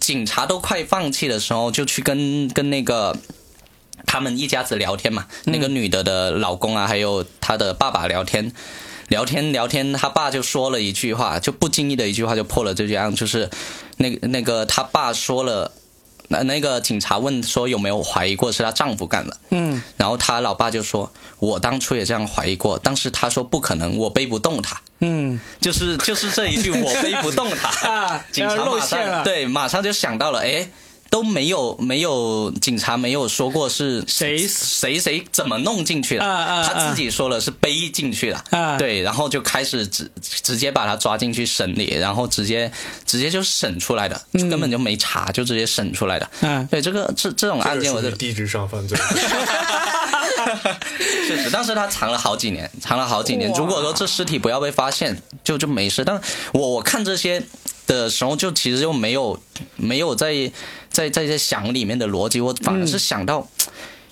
[0.00, 3.16] 警察都快放弃的时候，就去跟跟那个
[4.06, 8.52] 他们一家子聊天嘛，那个女的的老公啊，还有她的爸爸聊天，
[9.08, 13.50] 聊天聊天，他爸就说了一句话，就不经意的一句话就破了这句案，就是
[13.98, 15.70] 那那个他爸说了，
[16.28, 25.38] 那那个警察问说有没有怀疑过是她丈夫干的，嗯，然后她老爸就说，我当初也这样怀疑过，但是他说不可能，我背不动他，嗯。
[25.60, 30.68] 就是就是这一句我背不动他， 啊， 警察马上对马上就想到了，哎，
[31.14, 34.48] 都没有没有警察没有说过是谁？
[34.48, 38.76] 谁谁怎么弄进去的，他自己说了是背进去的，啊。
[38.76, 42.68] 对，然后就开始直直接把他抓进去审理，然后直接
[43.06, 46.28] 直接就审出来的，就根本就没查，就直接审出来的。
[46.40, 48.98] 嗯对这个这这种案件，我就这个属于低智商犯罪。
[51.28, 53.52] 确实，但是他藏了好几年，藏了好几年。
[53.52, 56.04] 如果说这尸体不要被发现，就就没事。
[56.04, 56.20] 但
[56.52, 57.40] 我我看这些
[57.86, 59.40] 的时候，就其实就没有
[59.76, 60.50] 没有在
[60.94, 63.46] 在在在想里面的逻辑，我反而是想到。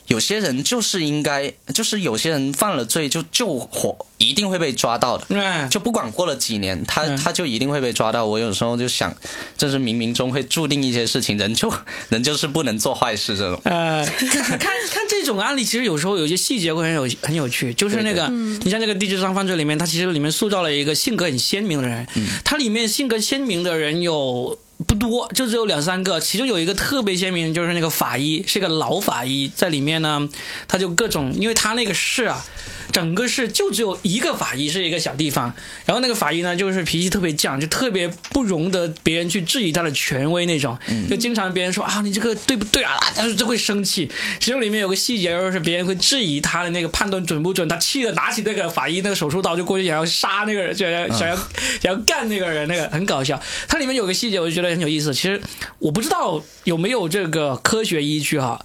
[0.09, 5.25] 有些人就是应该，就是有些人犯了罪就就火，一定会被抓到的。
[5.31, 8.27] 嗯，就不管过了几年，他嗯他就一定会被抓到。
[8.27, 9.15] 我有时候就想，
[9.57, 11.73] 这是冥冥中会注定一些事情，人就
[12.11, 13.59] 人就是不能做坏事这种。
[13.65, 22.07] 呃，看看看这种案例，其实有时候有些细节会很有很有趣，就是那个，你像那个地质上犯罪里面，他其实里面塑造了一个性格很鲜明的人，
[22.45, 24.59] 他里面性格鲜明的人有。
[24.87, 30.29] 不多，就只有两三个，其中有一个特别鲜明，就是那个法医，是个老法医，在里面呢，
[30.67, 32.45] 他就各种，因为他那个事啊，
[32.93, 35.53] 整个市就只有一个法医，是一个小地方，
[35.87, 40.79] 然后那个法医呢，就是脾气特别犟，就特别不容得别人去质疑他的权威那种，
[41.09, 44.11] 就经常别人说啊你这个对不对啊，他就就会生气。
[44.39, 51.35] 其中里面有个细节，就是别人会质疑他的那个判断准不准，他气的拿起那个法医那个手术刀就过去想要杀那个人，想要想要
[51.81, 53.41] 想要干那个人，那个很搞笑。
[53.67, 55.15] 它里面有个细节，我就觉得很有意思。
[55.15, 55.41] 其实
[55.79, 58.65] 我不知道有没有这个科学依据哈。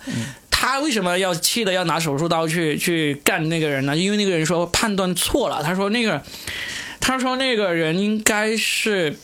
[0.59, 3.95] 他为什么要气的要拿手术刀去去干那个人呢？
[3.95, 6.23] 因为那个人说判断错了，他说那个
[6.99, 9.15] 他说那个人应该是，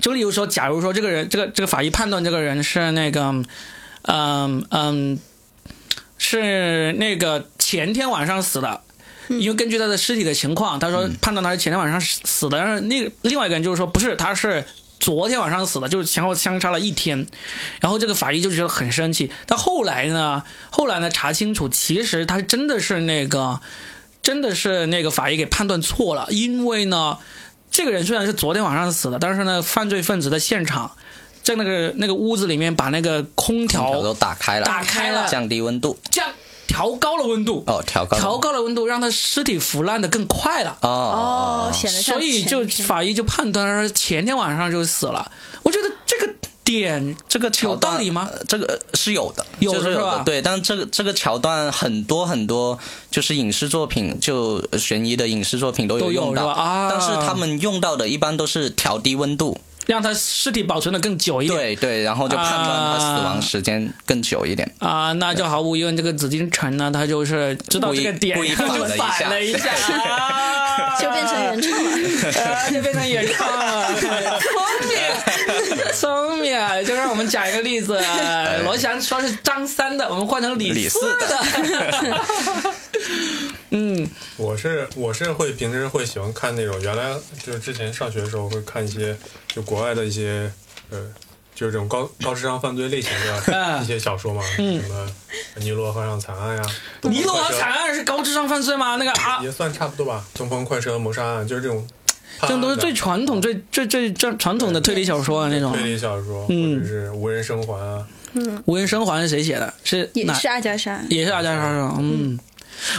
[0.00, 3.44] 就例如说，假如说这个人这个这个法医判断这个人是那个，
[4.02, 5.20] 嗯嗯，
[6.18, 8.80] 是那个前天晚上死的。
[9.28, 14.64] 因为根据他的尸体的情况，他说判断他是前天晚上死的，但是那个另外一个人就是说不是，他是
[15.02, 17.26] 昨天晚上死的，就是前后相差了一天。
[17.80, 19.32] 然后这个法医就觉得很生气。
[19.46, 23.60] 但后来呢，后来呢查清楚，其实他真的是那个，
[24.22, 27.18] 真的是那个法医给判断错了，因为呢，
[27.72, 30.92] 这个人虽然是昨天晚上死的，但是呢，犯罪分子在现场，
[31.42, 35.98] 在那个那个屋子里面把那个空调空调都打开了，打开了，降低温度。
[36.12, 36.24] 降
[36.66, 40.78] 调高了温度，哦，调高了调高了温度，让他尸体腐烂的更快了。
[40.82, 45.30] 哦哦，显得像所以就法医就判断说前天晚上就死了。
[45.62, 46.32] 我觉得这个
[46.64, 48.28] 点这个桥有道段理吗？
[48.32, 50.40] 呃这个是有的，有的就是有是吧，对。
[50.40, 52.78] 但这个这个桥段很多很多，
[53.10, 61.58] 就是影视作品，就悬疑的影视作品都有用到啊但是他们用到的一般都是调低温度，让他尸体保存的更久一点。
[61.58, 64.72] 对对，然后就判断他死亡时间更久一点。
[64.78, 71.90] 啊，那就毫无疑问，这个紫禁城呢，他就是知道这个点，故意然后就故意反了一下，啊 就变成原创了。
[72.42, 73.94] 啊，就变成原创了，
[74.40, 74.52] 聪
[74.88, 74.96] 明，
[75.92, 78.00] 聪明，就让我们讲一个例子，
[78.64, 81.44] 罗翔说是张三的，我们换成李四李四的，
[83.72, 84.08] 嗯。
[84.36, 89.16] 我是我是会平时会喜欢看那种原来就是之前上学的时候会看一些
[89.48, 90.50] 就国外的一些
[90.90, 90.98] 呃
[91.54, 93.10] 就是这种高高智商犯罪类型
[93.46, 95.06] 的 一些小说嘛，什么
[95.60, 96.70] 《尼罗河上惨案》呀，
[97.08, 98.96] 《尼罗河惨案》是高智商犯罪吗？
[98.96, 101.86] 那个啊，也算差不多吧，《东方快车谋杀案》就是这种，
[102.48, 105.72] 这都是最传统、最最最最传统的推理小说啊，那种。
[105.72, 106.80] 推理小说，或嗯。
[106.80, 109.72] 者是无人生还啊，嗯无人生还是谁写的？
[109.84, 111.96] 是也是阿加莎，也是阿加莎是吧？
[112.00, 112.38] 嗯，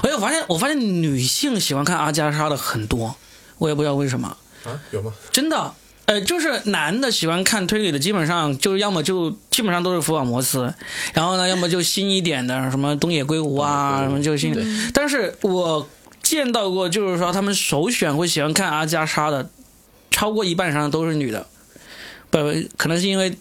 [0.02, 3.16] 哎，我发现我发现女性喜欢看阿加莎的很多，
[3.58, 5.14] 我也不知道为什么，啊，有吗？
[5.32, 5.74] 真的。
[6.06, 10.74] 呃，就是男的喜欢看推理的，基本上就是要么就基本上都是福尔摩斯，
[11.14, 14.54] 然后呢，要么就新一点的什么东野圭吾啊，什么就新。
[14.94, 15.88] 但是我
[16.22, 19.50] 见到过，就是说他们首选会喜欢看阿加莎的，
[20.12, 21.48] 超过一半以上都是女的。
[22.42, 23.32] 不，可能是因为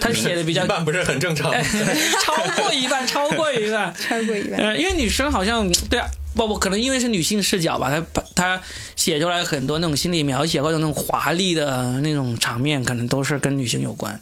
[0.00, 1.52] 他 写的比较一半不是很正常。
[2.24, 3.94] 超过一半，超过一半。
[3.98, 4.58] 超过一半。
[4.58, 8.62] 呃，因为女生好像对啊，不不，可能因为是女性视角吧，她她
[8.96, 14.20] 写出来很多那种心理描写或者那种华丽的那种场面，可能都是跟女性有关。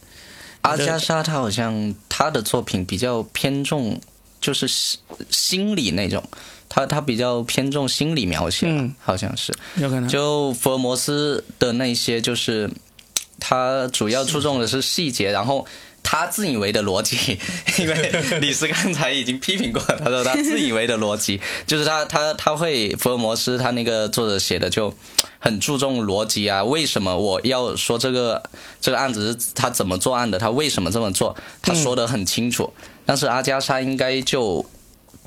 [0.61, 3.99] 阿加莎她好像她的作品比较偏重
[4.41, 6.23] 就是心心理那种，
[6.69, 9.55] 她她比较偏重心理描写，嗯好像是。
[9.77, 10.07] 有可能。
[10.07, 12.69] 就福尔摩斯的那些，就是
[13.41, 15.67] 他主要注重的是细节，然后
[16.03, 17.39] 他自以为的逻辑，
[17.79, 24.93] 因为李斯刚才已经批评过，他说他自以为的逻辑，就是他他他会福尔摩斯他那个作者写的就
[25.39, 28.43] 很注重逻辑啊，为什么我要说这个
[28.81, 32.73] 这个案子是他怎么作案的，他为什么这么做，他说的很清楚，
[33.05, 34.65] 但是阿加莎应该就。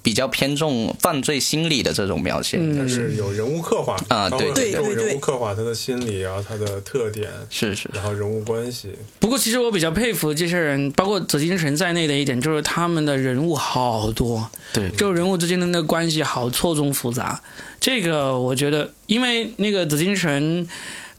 [0.01, 2.75] 比较偏重犯罪心理的这种描写，嗯。
[2.77, 8.89] 但是有人物刻画啊对对对对人物刻画他的心理啊，他的特点，是是，然后人物关系。
[9.19, 17.41] 不过，其实我比较佩服这些人，包括紫金城在内的一点，就是他们的人物好多，对，就人物之间的那个关系好错综复杂。
[17.79, 20.67] 这个我觉得，因为那个紫金城，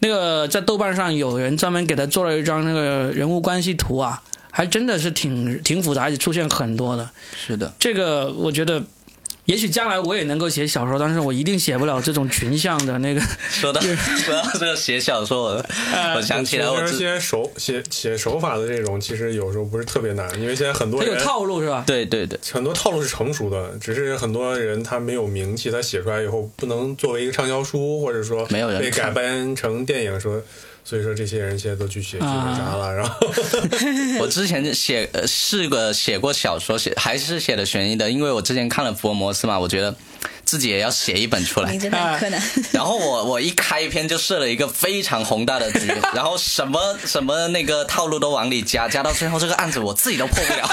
[0.03, 7.09] 那个在豆瓣上有人专门给他做了一张那个人物关系图啊，还真的是挺挺复杂，而且出现很多的。
[7.37, 7.73] 是的。
[7.79, 8.83] 这个我觉得，
[9.47, 13.21] 也许将来我也能够写小说，但是我一定写不了这种群像的那个。
[13.51, 21.83] 说到 说到这个写小说，我呃 我想起来，我之其实写手写写手法的这种，其实有时候不是特别难，因为现在很多人有套路是吧？
[21.87, 30.41] 对对对，很多套路是成熟的，只是很多人他没有名气，他写出来以后不能作为一个畅销书，或者说没有人被改看编成电影说。
[30.85, 33.15] 所以说，这些人现在都去写剧本杀了，然后
[34.21, 39.95] 我之前写呃试过写过小说，写还是写的悬疑的，因为我之前看了福尔摩斯嘛，我觉得
[40.53, 41.81] 自己也要写一本出来名。
[41.81, 50.69] 侦探柯南， 然后我我一开篇就设了一个非常宏大的局， 然后什么什么那个套路都往里加，加到最后这个案子我自己都破不了。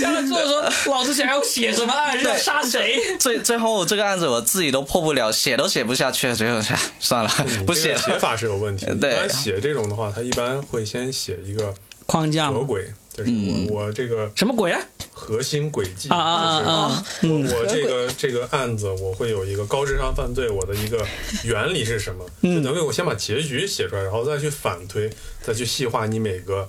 [0.00, 3.00] 加了之后说，老子想要写什么案，要杀谁？
[3.18, 7.30] 最最后这个案子我自己都破不了，写都写不下去，最后唉算了，
[7.66, 8.94] 不写写法是有问题的。
[9.00, 11.74] 对一般写这种的话，他一般会先写一个
[12.06, 13.30] 框架合轨，就是
[13.68, 14.80] 我我这个什么鬼啊？
[15.20, 17.04] 核心轨迹，啊啊啊啊！
[17.20, 21.06] 就是我我这个这个案子，我会有一个高智商犯罪，我的一个
[21.44, 22.24] 原理是什么？
[22.42, 25.10] 就等于我先把结局写出来，然后再去反推，
[25.42, 26.66] 再去细化你每个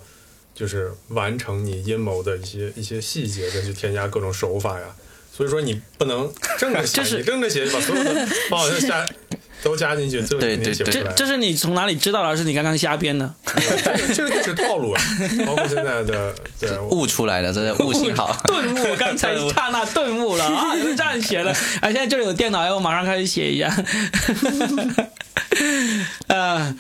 [0.54, 4.94] 就是完成你阴谋的一些一些细节，再去添加各种手法呀。
[5.34, 8.14] 所以说你不能正着写， 就是你正着写就把所有的
[8.50, 9.08] 方法加
[9.64, 11.04] 都加进去，最后对肯定写不出来。
[11.06, 12.30] 这这是你从哪里知道的？
[12.30, 13.34] 还是你刚刚瞎编的？
[14.14, 15.02] 这个就是套路啊，
[15.46, 18.36] 包括现在的对悟出来的，真的悟性好。
[18.46, 20.74] 顿悟，刚才刹那顿悟了啊！
[20.76, 23.70] 你们这样写的，啊，现在这里有电脑，要我马上开始写一下。
[26.28, 26.76] 呃，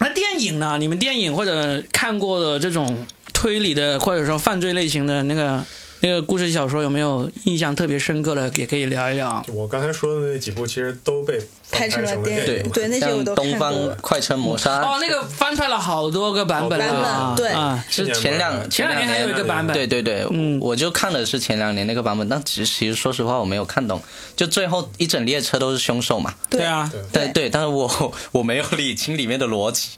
[0.00, 0.76] 那电影呢？
[0.78, 5.64] 你们电影或者看过的这种推理的，或者说犯罪类型的那个
[6.02, 8.50] 那个故事小说，有没有印象特别深刻的？
[8.56, 9.40] 也可以聊一聊。
[9.48, 12.62] 我刚才说的那几部，其实都被拍成了电影对。
[12.72, 17.84] 对那些我像都看东方快车谋杀案哦，那个翻拍了好多个版本版本对啊！
[17.88, 24.02] 是前两前两年还有一个版本对对对，嗯我就看的是前两年那个版本，但其实其实说实话我没有看懂，
[24.34, 26.34] 就最后一整列车都是凶手嘛。
[26.50, 29.90] 对啊，对对，但是我 我没有理清里面的逻辑。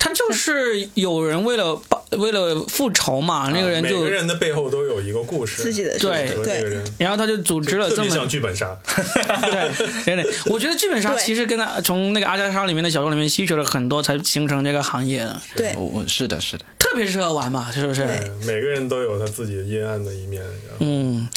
[0.00, 8.76] 他就是有人为了报为了复仇嘛，那个人就每个人的背后都有一个故事，自己的对和这个人然后他就组织了这么像剧本杀。
[8.84, 15.74] 对对对，我觉得剧本杀其实跟他从那个阿加莎里面的小说里面吸取了很多，才形成这个行业的，对。
[15.76, 18.06] 我我是的是的，特别适合玩嘛，是不是？
[18.46, 20.42] 每个人都有他自己阴暗的一面。
[20.80, 21.28] 嗯，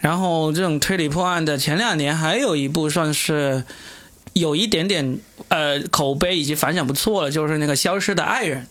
[0.00, 3.64] 然后这种推理破案的，前两年还有一部算是
[4.34, 8.62] 有一点点呃口碑以及反响不错了，就是那个《消失的爱人》，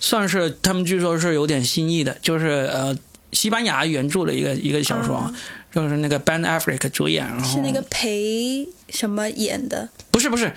[0.00, 2.96] 算是他们据说是有点新意的，就是呃
[3.32, 5.32] 西班牙原著的一个一个小说。
[5.72, 9.86] 就是那个 Ben Affleck 主演，然后是那个裴什么演的？
[10.10, 10.50] 不是不是，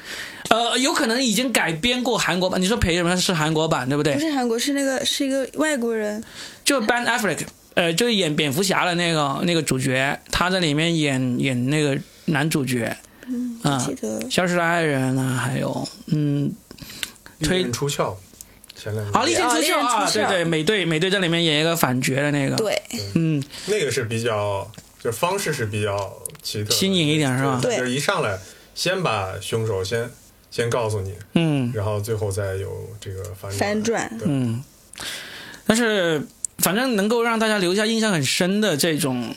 [0.49, 2.61] 呃，有可能已经改编过韩国版。
[2.61, 4.13] 你说裴什么是韩国版对不对？
[4.13, 6.23] 不是韩国，是那个是一个外国人。
[6.63, 7.39] 就 Ben Affleck，
[7.73, 12.95] 呃，就是演蝙蝠侠的那个那个主角，他在里面演演那个男主角，
[13.27, 16.49] 嗯，啊记得消失的爱人啊，还有嗯，
[17.41, 18.17] 推出鞘，
[18.81, 22.81] 前两年好，《利剑出鞘》哦利刃啊，对对，美队美队在里面演一个反角的那个，，对，
[23.15, 24.71] 嗯，那个是比较，
[25.03, 27.59] 就是方式是比较奇特、新颖一点是吧？
[27.61, 28.39] 对就是一上来
[28.73, 30.09] 先把凶手先
[30.49, 31.71] 先告诉你，嗯。
[31.75, 34.09] 然后最后再有这个反反转。
[34.23, 34.63] 嗯，
[35.67, 36.25] 但是
[36.59, 39.35] 反正能够让大家留下印象很深的这种，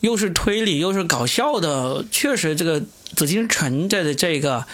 [0.00, 2.82] 又是推理又是搞笑的，确实这个
[3.14, 4.64] 紫禁城的这个。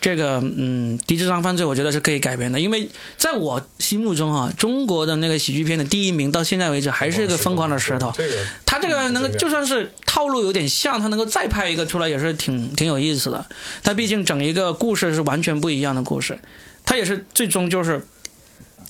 [0.00, 8.12] 这个嗯，低智商犯罪，我觉得是可以改编的，因为在我心目中啊，中国的那个喜剧片的第一名到现在为止还是一个疯狂的石头。
[8.16, 8.34] 这个
[8.64, 13.44] 他这个能够嗯就算是套路有点像，他能够再拍一个出来也是挺挺有意思的。
[13.82, 16.38] 他毕竟整一个故事是完全不一样的故事，
[16.84, 18.06] 他也是最终就是，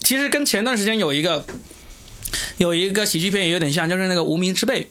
[0.05, 1.45] 其实跟前段时间有一个
[2.59, 4.83] 有一个喜剧片也有点像，就是那个《无名之辈》，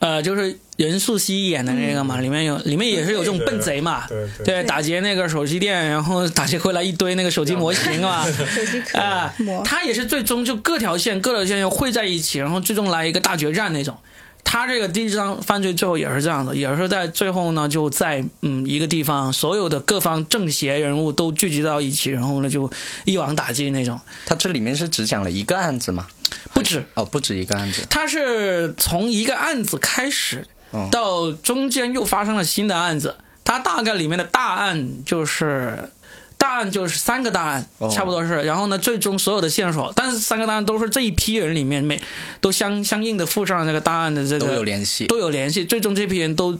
[0.00, 13.96] 呃，就是任素汐演的那个嘛，里面有里面也是有这种笨贼嘛，对对对，打劫那个手机店，然后打劫回来一堆那个手机模型嘛， 手机壳啊膜，他也是最终就各条线各条线又汇在一起，然后最终来一个大决战那种。
[14.42, 22.68] 他这个第一章犯罪最后也是这样的，也是在最后呢，就在嗯一个地方，所有的各方正邪人物都聚集到一起，然后呢就
[23.04, 24.00] 一网打尽那种。
[24.24, 26.06] 他这里面是只讲了一个案子吗？
[26.52, 27.86] 不止，哦，不止一个案子。
[27.90, 33.16] 他是从一个案子开始哦，到中间又发生了新的案子。
[33.44, 35.90] 他大概里面的大案就是
[36.38, 38.42] 大案就是三个大案，哦差不多是。
[38.42, 42.00] 然后呢，最终所有的线索，但是三个大案都是这一批人里面每
[42.40, 45.64] 都相相应的附上了这个大案的这个都有联系都有联系。
[45.64, 46.58] 最终这批人都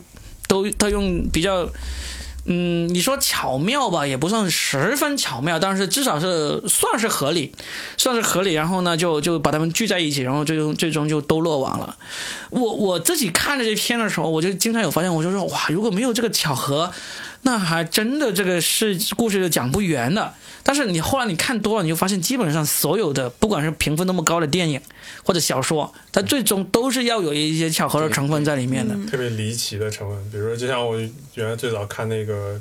[0.49, 1.69] 都他用比较。
[2.53, 7.53] 嗯，你说巧妙吧，也不算十分巧妙，但是至少是算是合理，
[7.97, 8.55] 算是合理。
[8.55, 11.97] 然后呢，就就把他们聚在一起，然后最终最终就都落网了。
[12.51, 16.93] 我我自己看着这片的时候，我就经常有发现，我就说哇，如果没有这个巧合，
[17.43, 20.35] 那还真的这个是故事就讲不圆的。
[20.63, 24.81] 但是你后来你看多了，你就发现基本上所有的不管是评分那么高的电影
[25.25, 28.95] 或者小说，它最终都是要有一些巧合的成分在里面的。
[29.11, 31.01] 特别离奇的成分，比如说，就像我
[31.35, 32.55] 原来最早看那个《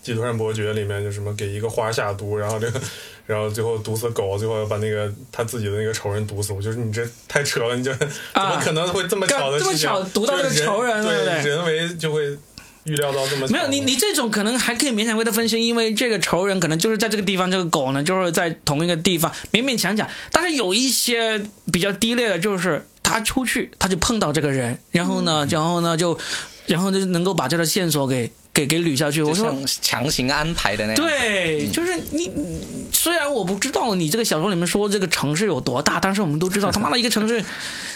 [0.00, 2.80] 基督山伯爵》里面，就什么给一个花下毒，然后这个，
[3.26, 6.52] 然后最后毒死狗，最后要把那个他自己的那个仇人毒死。
[6.52, 7.92] 我就是你这太扯了，你这
[8.32, 9.88] 怎么可能会这么巧的事情？
[9.88, 12.38] 干这么巧毒到这个仇人对不对人为就会
[12.84, 20.08] 预料到这么没有你，你这种可能还可以勉强为他分析，因为这个仇人可能就是在这个地方，这个狗呢就是在同一个地方，勉勉强强。
[20.32, 26.18] 但是有一些比较低劣的，就是他出去他就碰到这个人，然后呢，然后呢就，
[26.66, 29.22] 然后就能够把这个线索给给给捋下去。
[29.22, 32.28] 我说强行安排的那样。，对，就是你。
[32.28, 32.50] 你
[32.92, 37.42] 虽然我不知道你这个小说里面说这个城市有多大，但是我们都知道， 他妈的一个城市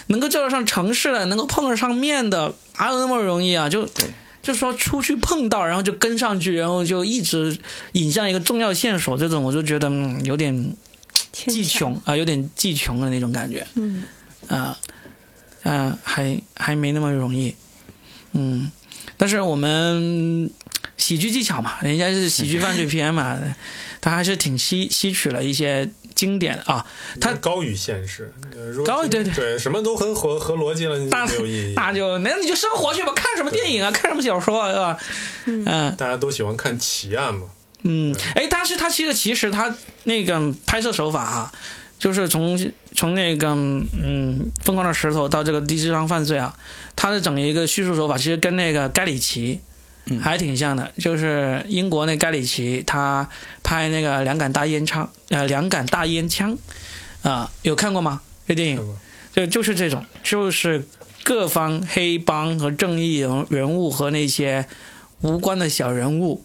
[0.07, 3.69] 能够叫得上城市的，能够碰得上面的，哪有那么容易啊？
[3.69, 3.87] 就
[4.45, 7.57] 就说出去碰到，然后就跟上去，然后就一直
[7.93, 10.75] 引向一个重要线索，这种我就觉得嗯有点
[11.31, 13.65] 技穷啊、有点技穷的那种感觉。
[13.73, 14.03] 嗯，
[14.47, 14.77] 啊
[15.63, 17.55] 啊，还还没那么容易，
[18.33, 18.71] 嗯，
[19.17, 20.47] 但是我们
[20.95, 23.39] 喜剧技巧嘛，人家是喜剧 犯罪片嘛，
[23.99, 26.85] 他还是挺吸吸取了一些经典啊，
[27.19, 28.33] 它高于现实，
[28.85, 31.73] 高对对对什么都很合合逻辑了，没有意义。
[31.75, 34.97] 那就那你就生活去吧，看什么电影啊，看什么小说啊？
[35.45, 35.65] 嗯
[35.97, 37.47] 大家都喜欢看奇案嘛，
[37.83, 39.75] 嗯，哎，但是他其实其实他
[40.05, 41.51] 那个拍摄手法啊，
[41.99, 42.57] 就是从
[42.95, 46.55] 从那个嗯疯狂的石头到这个低智商犯罪啊，
[46.95, 49.59] 他的整一个叙述手法其实跟那个盖里奇。
[50.21, 53.27] 还挺像的，就是英国那盖里奇，他
[53.63, 56.55] 拍那个两杆大烟枪，呃，两杆大烟枪，
[57.23, 58.21] 啊、有看过吗？
[58.47, 58.97] 这电影
[59.33, 60.87] 就就是这种，就是
[61.23, 64.67] 各方黑帮和正义人人物和那些
[65.21, 66.43] 无关的小人物，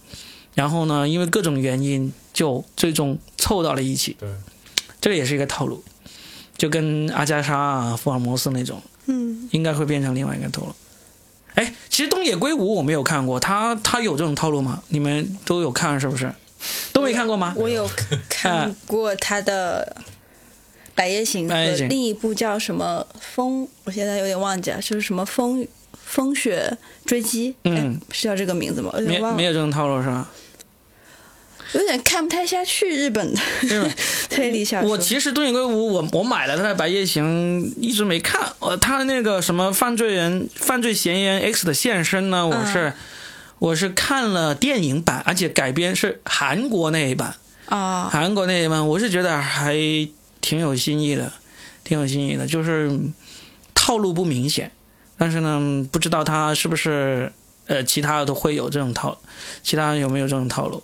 [0.55, 4.17] 然后呢，因为各种原因，就最终凑到了一起。
[4.19, 4.29] 对，
[5.01, 5.85] 这个也是一个套路，
[6.57, 10.75] 就跟阿加莎啊、福尔摩斯那种，嗯，应该会变成另外一个套路。
[11.55, 14.83] 哎，其实东野圭吾我没有看过，他他有这种套路吗？
[14.89, 16.33] 你们都有看是不是？
[16.93, 17.55] 都没看过吗？
[17.57, 17.89] 我有
[18.29, 19.97] 看过他的
[20.95, 25.67] 《白夜行》百夜行和另一部叫什么风，我现在有点忘记了，就是什么风
[26.05, 26.77] 风雪
[27.07, 28.93] 追击，嗯哎，是叫这个名字吗？
[28.99, 29.37] 没点忘了。
[29.37, 30.29] 没有这种套路是吧？
[31.73, 33.41] 有点看不太下去日本的
[34.29, 34.91] 推理小说。
[34.91, 38.41] 我其实东野圭吾，我我买了他的《白夜行》，一直没看。
[38.59, 42.93] 呃，他的那个什么犯罪人、犯罪嫌疑人 X 的现身呢，我是、
[43.59, 49.77] 我是看了电影版，而且改编是韩国那一版，啊，韩国那一版，我是觉得还
[50.41, 51.33] 挺有新意的，
[51.85, 52.91] 挺有新意的，就是
[53.75, 54.73] 套路不明显，
[55.17, 57.33] 但是呢，不知道他是不是
[57.67, 59.17] 呃其他的都会有这种套，
[59.63, 60.83] 其他有没有这种套路？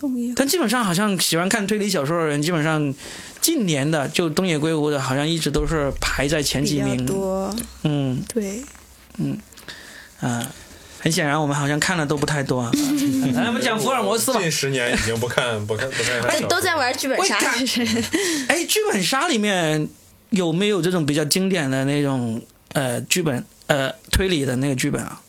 [0.00, 2.92] 东野但基本上好像喜欢看推理小说的人，基本上
[3.40, 7.06] 近年的就东野圭吾的，好像一直都是排在前比较几名。
[7.06, 8.62] 多，嗯对，
[9.18, 9.38] 嗯
[10.20, 10.50] 啊，
[10.98, 12.70] 很显然我们好像看的都不太多啊。
[13.34, 14.40] 来，我们讲福尔摩斯吧。
[14.40, 17.36] 近十年已经不看不看不看哎都在玩剧本杀，
[18.48, 19.88] 哎，剧本杀里面
[20.30, 22.42] 有没有这种比较经典的那种
[22.72, 25.20] 呃剧本呃推理的那个剧本啊？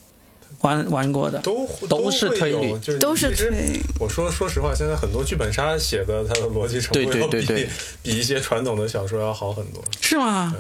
[0.62, 7.70] 玩玩过的，都都是推理就是都是推我说说实话，现在很多剧本杀写的它的逻辑程度对比对对
[8.04, 9.84] 比一些传统的小说要好很多。
[10.02, 10.56] 是吗？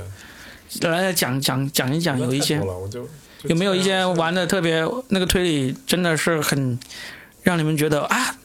[0.82, 2.62] 来讲讲讲一讲，有一些
[3.43, 6.80] 有没有一些玩的特别那个推理真的是很
[7.43, 8.38] 让你们觉得啊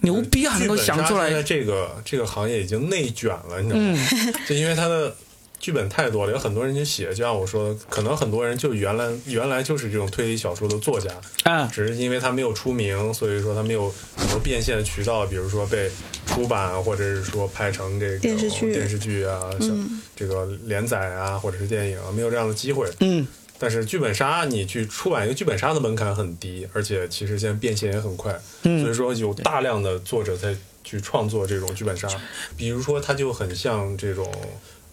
[0.00, 1.42] 牛逼啊，能够想出剧本杀现在来？
[1.42, 4.08] 这个这个行业已经内卷了，你知道嗯吗？
[4.46, 5.16] 就因为它的
[5.58, 11.10] 剧本太多了，有很多人去写，就像我说的，可能很多人就原来原来就是这种推理小说的作家，
[11.44, 15.90] 啊，只是因为他没有出名，所以说他没有很多变现的渠道，比如说被
[16.26, 22.90] 出版，或者是说拍成这个电视剧电视剧啊，像这个连载啊，或者是电影啊，没有这样的机会。
[23.00, 23.26] 嗯
[23.56, 28.32] 但是剧本杀，你去出版一个剧本杀的门槛很低，而且其实现在变现也很快，
[28.62, 32.08] 所以嗯说有大量的作者在去创作这种剧本杀。
[32.56, 34.30] 比如说，它就很像这种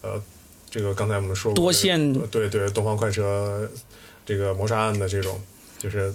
[0.04, 0.22] 呃，
[0.72, 3.70] 这个刚才我们说过多线呃对对，东方快车
[4.26, 5.40] 这个谋杀案的这种，
[5.78, 6.14] 就是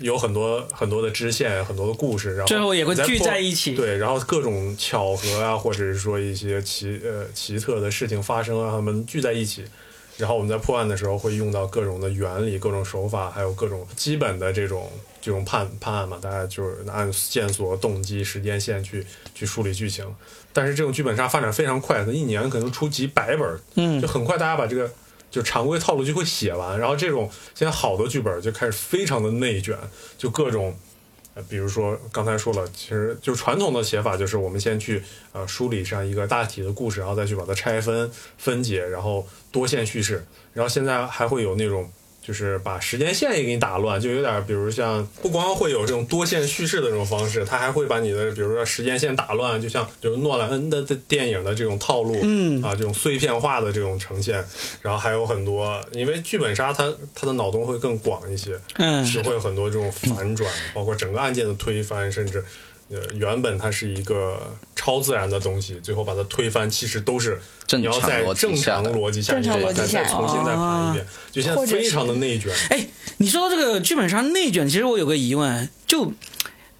[0.00, 3.74] 有很多很多的支线，很多的故事，然后最后也会聚在一起。
[3.74, 9.64] 对，然后各种巧合啊，或者是说一些奇呃奇特的事情发生啊，他们聚在一起，
[10.16, 14.90] 然后我们在破案的时候会用到各种的原理、各种手法，还有各种基本的这种
[15.24, 20.04] 这种判判案嘛，大家就是按线索、动机、时间线去去梳理剧情。
[20.52, 24.92] 但是这种剧本杀发展非常快，它一年可能出几百本儿，嗯就很快大家把这个
[25.30, 29.74] 就常规套路就会写完，然后这种现在好的剧本就开始非常的内卷，
[30.18, 30.76] 就各种。
[31.36, 35.02] 呃，比如说刚才说了，其实就传统的写法就是我们先去
[35.32, 38.08] 呃梳理上一个大体的故事，然后再去把它拆分
[38.38, 40.24] 分解，然后多线叙事。
[40.52, 41.90] 然后现在还会有那种
[42.26, 52.62] 就是把时间线也给你打乱，就有点比如像不光会有这种多线叙事的这种方式，它还会把你的比如说时间线打乱，就像就是诺兰恩的的电影的这种套路，嗯。
[52.62, 54.42] 啊这种碎片化的这种呈现，
[54.80, 59.04] 然后还有很多，因为剧本杀它它的脑洞会更广一些，嗯。
[59.04, 62.42] 是会有很多这种反转，包括整个案件的推翻，甚至
[62.94, 72.52] 呃原本它是一个超自然的东西，最后把它推翻，其实都是正你要在常逻辑正常逻辑下，正常逻辑下重新再盘一遍，就现在非常的内卷。
[72.70, 72.86] 哎，
[73.18, 76.12] 你说到这个剧本杀内卷，其实我有个疑问，就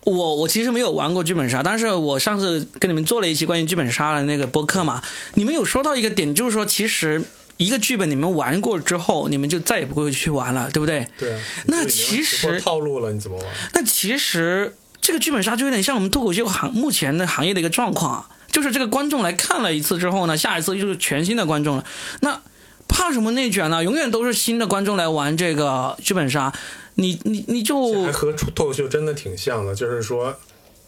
[0.04, 5.02] 我我其实没有玩过剧本杀，但是我上次跟你们做了一期关于剧本杀的那个播客嘛，
[5.34, 7.22] 你们有说到一个点，就是说其实
[7.56, 11.06] 一个剧本你们玩过之后，你们就再也不会去玩了，对不对？
[11.18, 13.46] 对啊，那其实套路了，你怎么玩？
[13.72, 14.74] 那其实
[15.04, 21.84] 这个剧本杀就有点像我们脱口秀行目前的行业的一个状况啊，就是这个观众来看了一次之后呢，下一次就是全新的观众了。
[22.20, 22.40] 那
[22.88, 23.84] 怕什么内卷呢？
[23.84, 26.50] 永远都是新的观众来玩这个剧本杀，
[26.94, 30.34] 你你你就还和脱口秀真的挺像的，就是说。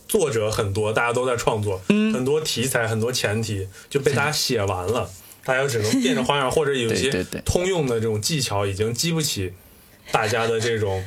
[0.08, 5.10] 作者很多，大家都在创作，嗯很多题材、很多前提就被大家写完了，
[5.44, 7.10] 大家只能变着花样，或者有一些
[7.44, 9.52] 通用的这种技巧已经激不起
[10.12, 11.04] 大家的这种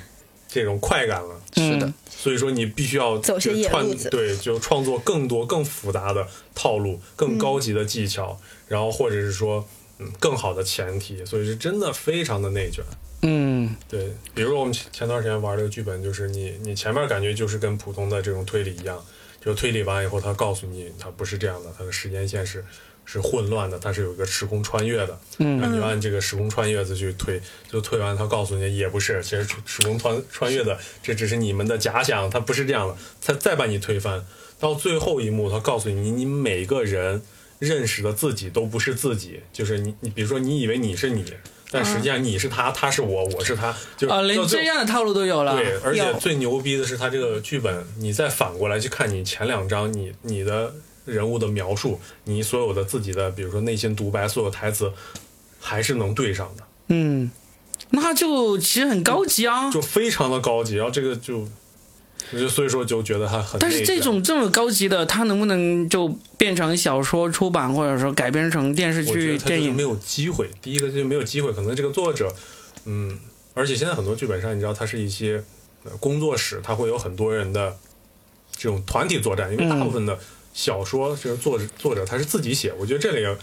[0.50, 1.40] 这种快感了。
[1.54, 1.86] 是的。
[1.86, 4.10] 嗯，所以说你必须要走些就创野路子。
[4.10, 8.38] 对，就创作更多、更复杂的套路、更高级的技巧，
[8.68, 9.66] 然后或者是说
[10.00, 12.84] 嗯更好的前提，所以是真的非常的内卷。
[13.22, 13.76] 嗯。
[13.88, 19.04] 对，比如说我们前前段时间玩这个剧本，就是你你前面感觉就是跟普通的这种推理一样，
[19.44, 22.66] 就推理完以后，他告诉你他不是这样的，他的时间线是
[23.12, 27.42] 是混乱的，它是有一个时空穿越的，嗯那你就按这个时空穿越的去推，
[27.72, 32.96] 就推完他告诉你也不是，其实时空穿穿越的这只是你们的假想，它不是这样的，
[33.26, 34.24] 他再把你推翻，
[34.60, 37.22] 到最后一幕，他告诉你你每个人
[37.58, 41.26] 认识的自己都不是自己，就是你你比如说你以为你是你。
[41.72, 45.56] 但实际上你是他，他是我，我是他，就啊，连这样的套路都有了。
[45.56, 50.74] 对，而且最牛逼的是，他这个剧本，你再反过来去看你前两章，你你的
[51.10, 54.92] 人物的描述，你所有的自己的，比如说内心独白，所有台词，
[55.60, 57.30] 还是能对上的，嗯，
[57.90, 59.70] 那就其实很高级啊。
[59.72, 60.76] 就非常的高级。
[60.76, 61.48] 然后这个就
[62.32, 63.60] 我就所以说就觉得他很。
[63.60, 66.08] 但是这种这么高级的，它能不能就
[66.38, 69.82] 变成小说出版，或者说改编成电视剧、电影没？
[69.82, 70.50] 有机会。
[70.62, 72.32] 第一个就没有机会，可能这个作者，
[72.86, 73.18] 嗯，
[73.54, 75.44] 而且现在很多剧本杀，你知道，它是一些
[75.84, 77.76] 呃工作室，它会有很多人的
[78.56, 80.20] 这种团体作战，因为大部分的
[80.54, 83.38] 小说就是作者作者他是自己写，我觉得这里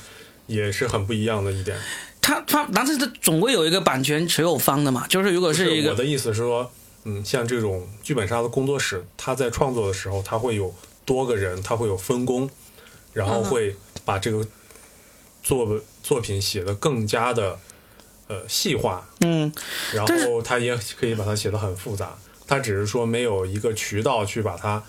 [0.46, 1.78] 也是很不一样的一点。
[2.20, 6.70] 他他，但是他总归有一个版权持有方的嘛，就是如果是一个我的意思是说，
[7.04, 12.50] 嗯，像这种剧本杀的工作室，他在创作的时候，他会有多个人，他会有分工，
[13.12, 14.44] 然后会把这个
[15.42, 17.58] 作作品写得更加的
[18.26, 19.52] 呃细化，嗯，
[19.94, 22.18] 然后他也可以把它写得很复杂。
[22.48, 24.82] 他只是说没有一个渠道去把它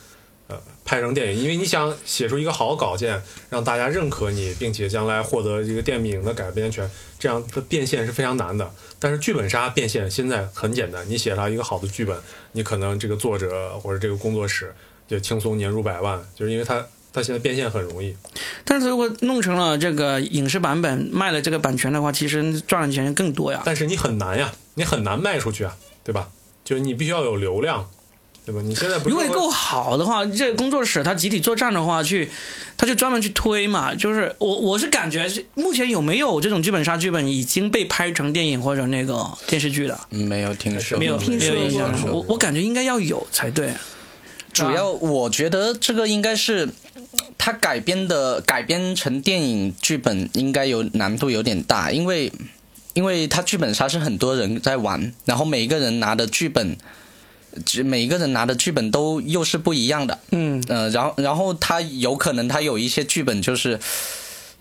[0.47, 6.89] 呃拍成电影，因为你想写出一个好稿件，让大家认可你，并且将来获得一个电影的改编权，
[7.19, 8.71] 这样的变现是非常难的。
[8.99, 12.17] 但是剧本杀变现现在很简单，你写了一个好的剧本，
[12.53, 14.73] 你可能这个作者或者这个工作室
[15.07, 18.15] 就轻松年入百万，就是因为他它现在变现很容易。
[18.63, 23.61] 但是如果弄成了这个影视版本，卖了这个版权的话，其实赚的钱更多呀。
[23.65, 26.29] 但是你很难呀，你很难卖出去啊，对吧？
[26.63, 27.89] 就是你必须要有流量，
[28.47, 28.61] 对吧？
[28.63, 32.29] 你现在不如果够好的话，这个工作室它集体作战的话，去，
[32.77, 33.93] 他就专门去推嘛。
[33.93, 39.99] 就是我我是感觉是目前有没有这种剧本杀剧本已经被拍成电影或者那个电视剧的？
[40.11, 41.53] 嗯没有听说，没有听说。
[42.09, 43.73] 我我感觉应该要有才对。
[44.53, 46.69] 主要我觉得这个应该是
[47.37, 52.31] 他改编的，改编成电影剧本应该有难度有点大，因为
[52.93, 56.79] 因为他剧本杀是很多人在玩，然后每一个人拿的剧本，只
[57.83, 63.79] 每一个人拿的剧本都又是不一样的，嗯，呃，然后然后他有可能他有一些剧本就是。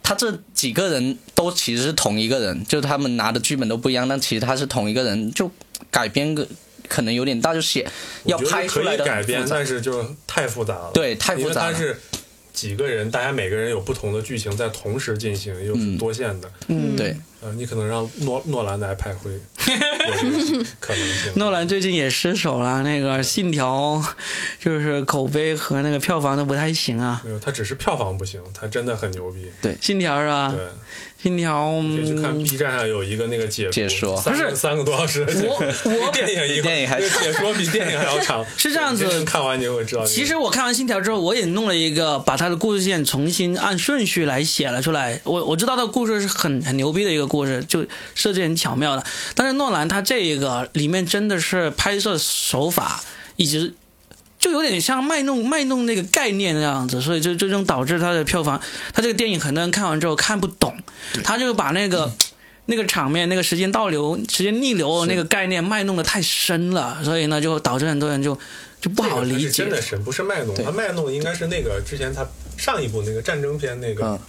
[0.09, 5.51] 他这几个人都其实是同一个人，就他们拿的剧本都不一样，但其实他是同一个人，就
[5.91, 6.47] 改编个
[6.89, 7.85] 可能有点大，就写
[8.23, 10.93] 要拍出来的可以改编，但是就太复杂了。
[10.95, 12.01] 对太复杂了因为它是
[12.57, 16.51] 几个人，大家每个人有不同的剧情在同时进行，又是多线的。
[16.69, 17.15] 嗯对。
[17.43, 21.33] 呃，你可能让诺诺兰来拍会有这个可能性。
[21.37, 24.03] 诺兰最近也失手了，那个《信条》
[24.59, 29.45] 就是口碑和那个票房都不太行啊，没有，他只是票房不行，他真的很牛逼。
[29.61, 30.55] 《对信条》是吧？
[30.57, 30.65] 对，
[31.27, 31.73] 《信条》
[32.07, 38.45] 去看嗯 B 站上有一个那个解解说三个不是三个多小时我，我 电影一个电影还那 个解说比电影还要长。
[38.57, 40.07] 是这样子看完你就会知道。
[40.07, 45.21] 其实我看完《信条》之后，我也弄了一个，把它的故事线重新按顺序来写了出来。
[45.25, 49.05] 我我知道它的故事是很很牛逼的一个故事，就设计很巧妙的。
[49.35, 53.03] 但是诺兰他这个里面真的是拍摄手法
[53.35, 53.75] 一直
[54.47, 58.61] 就有点像卖弄卖弄那个概念那样子，所以就最终导致他的票房，
[58.95, 60.77] 他这个电影很多人看完之后看不懂，
[61.25, 62.13] 他就把那个。
[62.69, 68.37] 那个场面，那个时间倒流、时间逆流的那个概念卖弄的太深了，所以呢，就导致很多人就
[68.81, 69.49] 就不好理解。
[69.49, 72.27] 真的是不是卖弄，他卖弄的应该是那个之前他
[72.59, 74.21] 上一部那个战争片那个嗯那个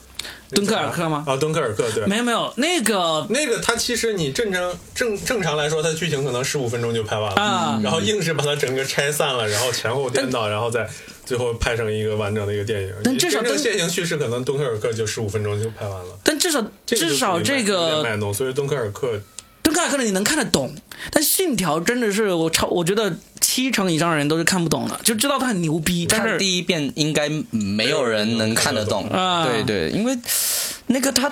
[0.49, 2.05] 敦刻尔克吗啊，敦刻尔克对。
[2.05, 10.89] 没有没有，那个那个它其实你正常正正常来说，它剧情可能十五分钟就拍完了，啊然后硬是把它整个拆散了，然后前后颠倒，然后再
[11.25, 12.93] 最后拍成一个完整的一个电影。
[13.03, 19.19] 但至少敦真正线性叙事可能敦刻尔克就十五分钟就拍完了，但至少至少这个卖弄，所以敦刻尔克
[19.67, 20.73] 敦刻尔克的你能看得懂，
[21.11, 29.09] 但信条真的是我超，我觉得七成以上的人都是看不懂的，就知道他很牛逼，但看是第一遍应该没有人能看得懂。
[29.09, 30.17] 啊对对，因为
[30.85, 31.29] 那个他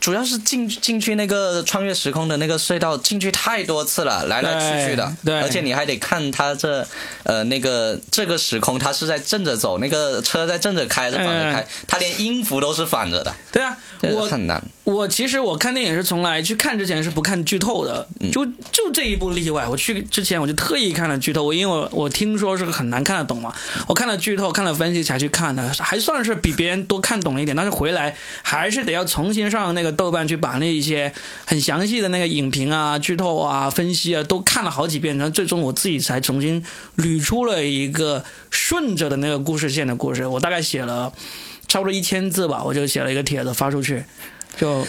[0.00, 5.14] 主要是进进去那个穿越时空的那个隧道进去太多次了，来来去去的。
[5.42, 6.86] 而且你还得看他这
[7.24, 14.62] 呃那个这个时空，他是在正着走，那个车在正着开还是反着开哎，他连音符都是反着的，对啊，我很难。
[14.84, 19.66] 我其实我看电影是从来去看之前是不看剧透的，就就这一部例外。
[19.66, 23.54] 我去之前我就特意看了剧透，我因为我我听说是很难看得懂嘛，
[23.88, 27.56] 我看了剧透，看了分析才去看的，还算是比别人多看懂了一点。
[27.56, 31.10] 但是回来还是得要重新上那个豆瓣去把那一些
[31.46, 36.62] 很详细的那个影评啊、剧透啊、分析啊都看了好几遍，然后最终我自己才重新
[36.98, 40.26] 捋出了一个顺着的那个故事线的故事。
[40.26, 41.10] 我大概写了
[41.68, 44.04] 差不多一千字吧，我就写了一个帖子发出去。
[44.56, 44.86] 就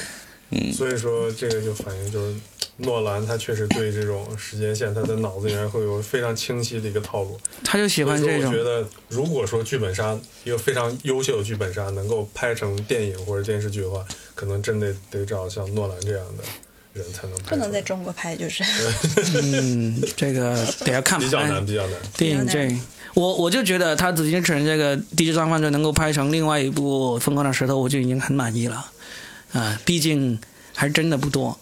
[0.52, 2.36] 嗯所以说这个就反映就是
[2.78, 7.40] 诺兰他确实对这种时间线，他的脑子里面会有非常清晰的一个套路。
[7.64, 14.06] 他就喜欢这种我觉，得如果说剧本杀一个非常优秀的剧本杀能够拍成电影或者电视剧的话，
[14.36, 16.44] 可能真的得找像诺兰这样的
[16.94, 17.52] 人才能拍。
[17.52, 18.64] 不能在中国拍，就是
[19.42, 21.94] 嗯，这个得要看比较难，哎比较难。
[22.18, 22.78] 电影这，
[23.14, 28.92] 我我就觉得他紫禁城这个低智商犯罪能够拍成另外一部《疯狂的石头》，我就已经很满意了。
[29.56, 30.38] 啊、毕竟
[30.76, 31.58] 还真的不多。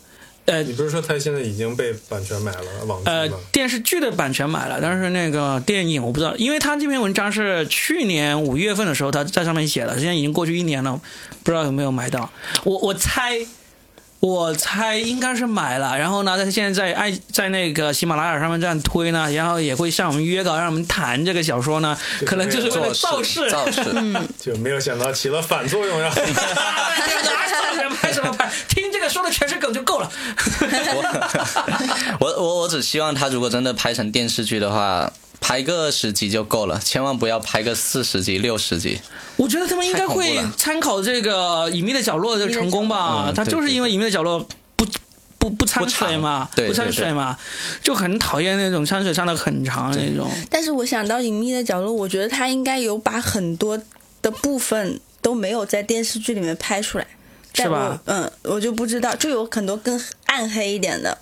[0.45, 3.37] 呃你不是说他现在已经被版权买了网剧呃吗？
[3.53, 10.99] 电视剧的版权买了，但是那个电影我不知道，因为他这篇文章是去年五月份的时候他在上面写的，现在已经过去一年了，
[11.43, 12.29] 不知道有没有买到。
[12.65, 13.45] 我我猜。
[14.19, 23.51] 我猜应该是买了，然后呢，他现在在爱在那个喜马拉雅上面这样推呢，然后也会向我们约稿，让我们谈这个小说呢，可能就是为了造势。
[23.51, 26.09] 造势，嗯就没有想到起了反作用呀。
[27.93, 28.51] 拍什么拍？
[28.67, 30.11] 听这个说的全是梗就够了。
[32.19, 38.99] 我我我只希望他如果真的拍成电视剧的话，拍个十集就够了，千万不要拍个四十集、六十集。
[39.35, 44.39] 我觉得他们应该会参考这个《隐秘的角落》的成功吧，嗯他就是因为《隐秘的角落》
[44.75, 44.85] 不
[45.37, 47.37] 不不掺水嘛，不长对不掺水嘛，
[47.81, 50.29] 就很讨厌那种掺水掺的很长的那种。
[50.49, 53.77] 但是我想到隐秘的角落，我觉得他应该有把很多
[54.21, 57.11] 的部分都没有在电视剧里面拍出来，但
[57.53, 61.17] 是吧嗯，我就不知道，就有很多更暗黑一点的，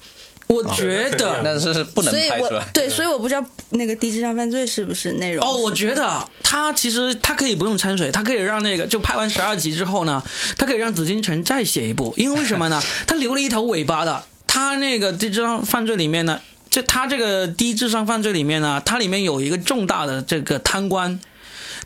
[0.47, 1.41] 我觉得。
[1.43, 2.65] 那是不能拍出来。
[2.73, 5.45] 对，所以我不知道那个低智商犯罪是不是内容。
[5.45, 10.23] 哦，我觉得他其实他可以不用掺水，他可以让那个就拍完十二集之后呢，
[10.57, 12.81] 他可以让紫禁城再写一部，因为为什么呢？
[13.05, 14.23] 他留了一条尾巴的。
[14.47, 21.19] 他那个低智商犯罪里面呢，这他这个低智商犯罪里面呢，它里面有一个重大的这个贪官。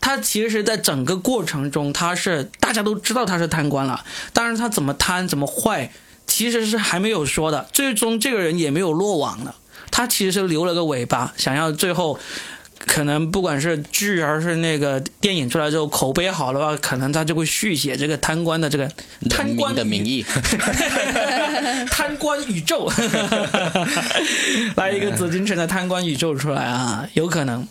[0.06, 5.90] 他其实，在整个过程中，他是大家都知道他是贪官了，但是他怎么贪怎么坏，
[6.28, 7.68] 其实是还没有说的。
[7.74, 9.56] 最终这个人也没有落网的，
[9.90, 12.20] 他其实是留了个尾巴，想要最后
[12.86, 18.88] 可能不管是剧还是那个电影出来之后口碑好的话，可能他就会续写这个贪官的这个
[19.28, 20.24] 贪官的名义，
[21.90, 22.92] 贪官宇宙，
[24.78, 27.68] 来一个紫禁城的贪官宇宙出来啊，有可能。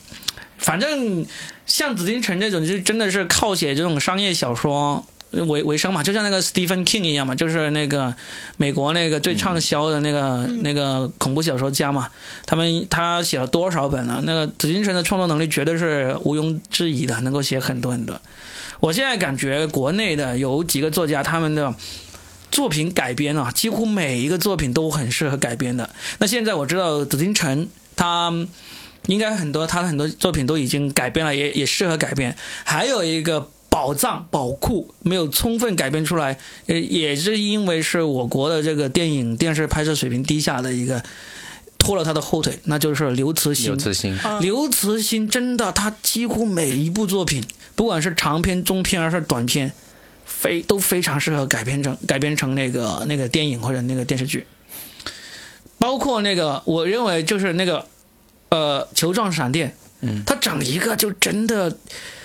[0.57, 1.27] 反正
[1.67, 8.15] 像紫禁城这种，就真的是靠写这种商业小说为为生嘛，就像那个 Stephen King 一样嘛，就是那个
[8.57, 12.09] 美国那个最畅销的那个、那个恐怖小说家嘛，
[12.47, 14.21] 他们他写了多少本了？
[14.25, 18.21] 那个紫禁城的创作能力绝对是毋庸置疑的，能够写很多很多。
[18.79, 21.75] 我现在感觉国内的有几个作家，他们的
[22.53, 25.91] 作品改编啊，几乎每一个作品都很适合改编的。
[26.19, 28.31] 那现在我知道紫禁城，他
[29.07, 32.37] 应该很多他的很多作品都已经改编了，也也适合改编。
[32.65, 41.03] 还有一个宝藏宝库没有充分改编出来，呃，也是因为是我国的这个电影电视拍摄水平低下的一个
[41.79, 43.77] 拖了他的后腿，那就是刘慈欣刘。
[43.77, 47.45] 慈欣，刘慈欣真的，他几乎每一部作品，
[47.75, 49.71] 不管是长篇、中篇还是短篇，
[50.25, 54.47] 非都非常适合改编成改编成那个那个电影或者那个电视剧。
[55.77, 57.87] 包括那个，我认为就是那个，
[58.55, 61.77] 呃，球状闪电，嗯，他整一个就真的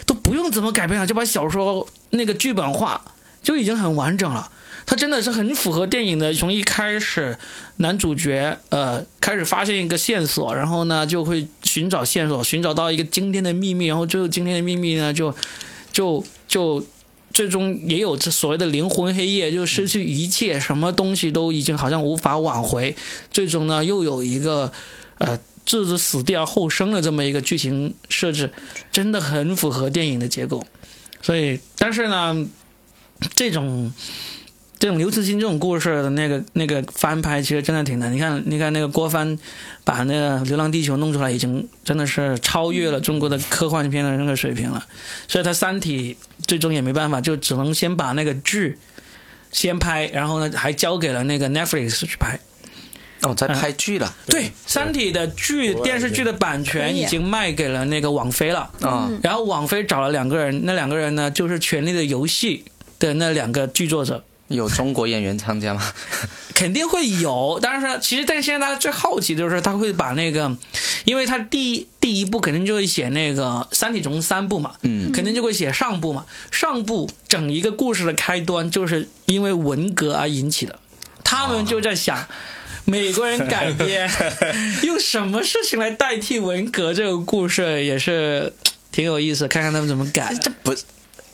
[0.05, 3.01] 都不用怎么改编了，就把小说那个剧本化
[3.41, 4.51] 就已经很完整了。
[4.85, 7.35] 他真的是很符合电影的，从一开始
[7.77, 15.33] 男主角呃开始发现一个线索，然后呢就会寻找线索，寻找到一个惊天的秘密，然后最后惊天的秘密呢就
[15.91, 16.85] 就就
[17.33, 22.95] 最终也有这所谓的灵魂黑夜，就失去一切，什么东西都已经好像无法挽回，
[23.31, 24.71] 最终呢又有一个
[25.17, 25.39] 呃
[25.69, 28.51] 置之死地而后生的这么一个剧情设置，
[28.91, 30.65] 真的很符合电影的结构。
[31.21, 32.47] 所以，但是呢，
[33.35, 33.93] 这种
[34.79, 38.11] 这种刘慈欣这种故事的那个那个翻拍，其实真的挺难。
[38.11, 39.37] 你看，你看那个郭帆
[39.83, 44.83] 把那个《流浪地球》弄出来，已经真的是超越了中国的科幻片的那个水平了。
[45.27, 46.17] 所以他《三体》
[46.47, 48.79] 最终也没办法，就只能先把那个剧
[49.51, 52.39] 先拍，然后呢还交给了那个 Netflix 去拍。
[53.29, 58.69] 哦，在拍剧了对，《三体》的剧电视剧的版权已经卖给了那个网飞了。
[58.81, 62.65] 啊，然后网飞找了两个人，那两个人呢就是《权力的游戏》
[62.99, 64.23] 的那两个剧作者。
[64.47, 65.93] 有中国演员参加吗？
[66.55, 70.57] 肯定会有，但是其实，但是现在大家最好奇的就是他会把那个，
[71.05, 76.25] 因为他第一第一部肯定就会写那个《三体》总三部嘛，嗯，肯定就会写上部嘛。
[76.51, 80.79] 上部整一个故事的开端就是因为文革而引起的，
[81.23, 82.27] 他们就在想。
[82.89, 84.09] 美国人改编
[84.83, 88.51] 用什么事情来代替文革这个故事也是
[88.91, 90.35] 挺有意思，看看他们怎么改。
[90.41, 90.75] 这不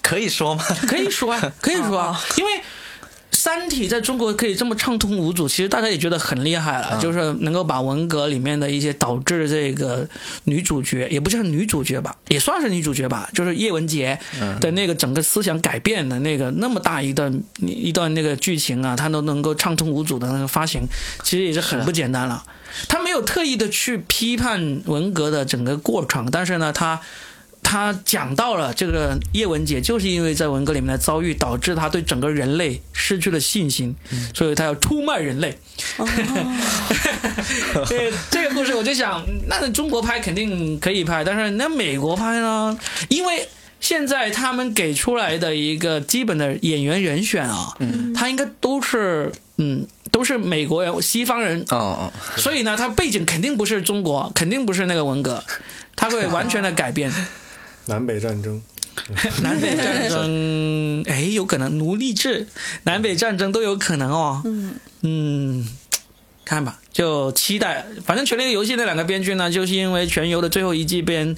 [0.01, 0.63] 可以说吗？
[0.87, 2.51] 可以说啊，可以说啊，因为
[3.45, 10.09] 《三体》在中国可以这么畅通无阻，其实大家也觉得很厉害了，就是能够把文革里面的一些导致这个
[10.45, 14.17] 女主角，也不叫女主角吧，也算是女主角吧，就是叶文洁
[14.59, 20.81] 的那个整个思想改变的那个那么大一段一段那个剧情啊，她都能够畅通无阻的那个发行，
[21.21, 22.43] 其实也是很不简单了。
[22.87, 26.99] 他没有特意的去批判文革的整个过程，但是呢，他
[27.68, 33.95] 他讲到了这个叶文洁，就是因为在文革里面的遭遇，导致他对整个人类失去了信心，
[34.36, 35.57] 所以他要出卖人类。
[35.97, 36.07] 哦，
[37.89, 42.78] 对这个故事，我就想，那中国拍肯定可以拍，但是那美国拍呢？
[43.09, 43.49] 因为
[43.82, 47.76] 现在他们给出来的一个基本的演员人选啊，
[48.16, 55.43] 他应该都是嗯都是美国人、西方人，哦哦，所以呢，他背景肯定不是中国，肯定不是那个文革，
[55.95, 57.11] 他会完全的改变。
[57.88, 58.61] 南北战争，
[59.43, 62.47] 南北战争， 哎，有可能奴隶制、
[62.83, 64.41] 南北战争都有可能哦。
[64.45, 64.73] 嗯。
[65.07, 65.67] 嗯，
[66.45, 67.83] 看吧，就期待。
[68.05, 71.35] 反正《权力的游戏》那两个编剧呢，就是因为《全游》的最后一季编，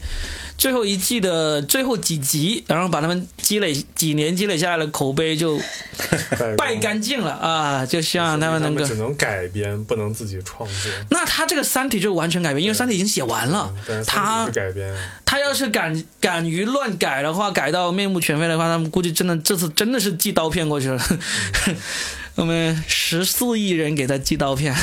[0.57, 5.57] 最后一季的最后几集，然后把他们积累几年积累下来的口碑就
[6.57, 7.85] 败干净了啊！
[7.85, 8.95] 就希望他们能够只。
[8.95, 10.91] 能改编，不能自己创作。
[11.09, 13.73] 那他这个《三体》就完全改编，因为《三体》已经写完了
[14.05, 14.93] 他改编，
[15.23, 21.01] 他要是敢敢于乱改的话，改到面目全非的话，他们估计真的这次真的是寄刀片过去了。
[22.37, 24.75] 我们十四亿人给他寄刀片，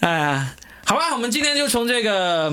[0.00, 0.46] 哎，
[0.84, 2.52] 好吧，我们今天就从这个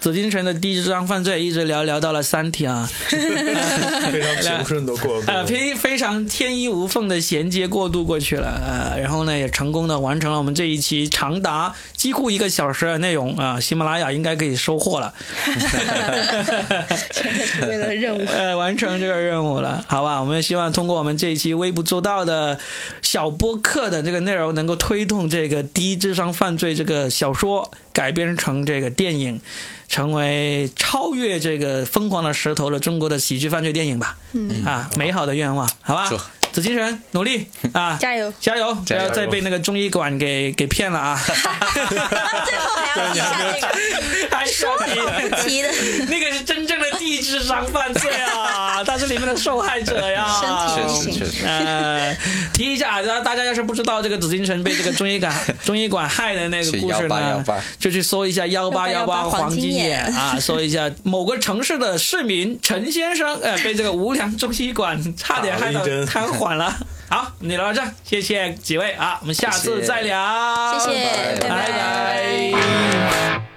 [0.00, 5.48] 紫禁城的第一章犯罪一直聊聊到了《三体》啊， 非常平顺的过呃，渡。
[5.48, 15.12] 非非常天衣无缝的衔接过渡过去了，呃，然后呢，也成功的完成了我们这一期长达几乎一个小时的内容啊、喜马拉雅应该可以收获了。
[17.66, 20.20] 为了任务， 呃，完成这个任务了，好吧？
[20.20, 22.58] 我们希望通过我们这一期微不足道的
[23.02, 29.40] 小播客的这个内容，能够推动这个低智商犯罪这个小说改编成这个电影，
[29.88, 34.18] 成为超越这个疯狂的石头的中国的喜剧犯罪电影吧。
[34.34, 36.18] 嗯啊，美好的愿望，好吧祝？
[36.56, 37.98] 紫金神努力啊！
[38.00, 38.32] 加油！
[38.40, 38.74] 加油！
[38.74, 41.20] 不要再被那个中医馆给给骗了啊！
[41.22, 44.94] 最后还要提一下那个还说你
[45.42, 45.68] 提的
[46.08, 50.26] 那个是真正的低智商犯罪啊，他是里面的受害者呀。
[50.40, 52.16] 身体确实确实，呃，
[52.54, 66.76] 提一下，然后大家要是不知道这个紫禁城被这个中医馆 中医馆害的那个故事呢，188就去搜一下幺八幺八188黄金眼啊， 搜一下某个城市的市民陈先生，呃，被这个无良中医馆差点害到瘫痪了。
[67.08, 71.48] 好，你聊到这，谢谢几位啊，我们下次再聊，谢谢，拜。
[71.48, 73.55] 拜拜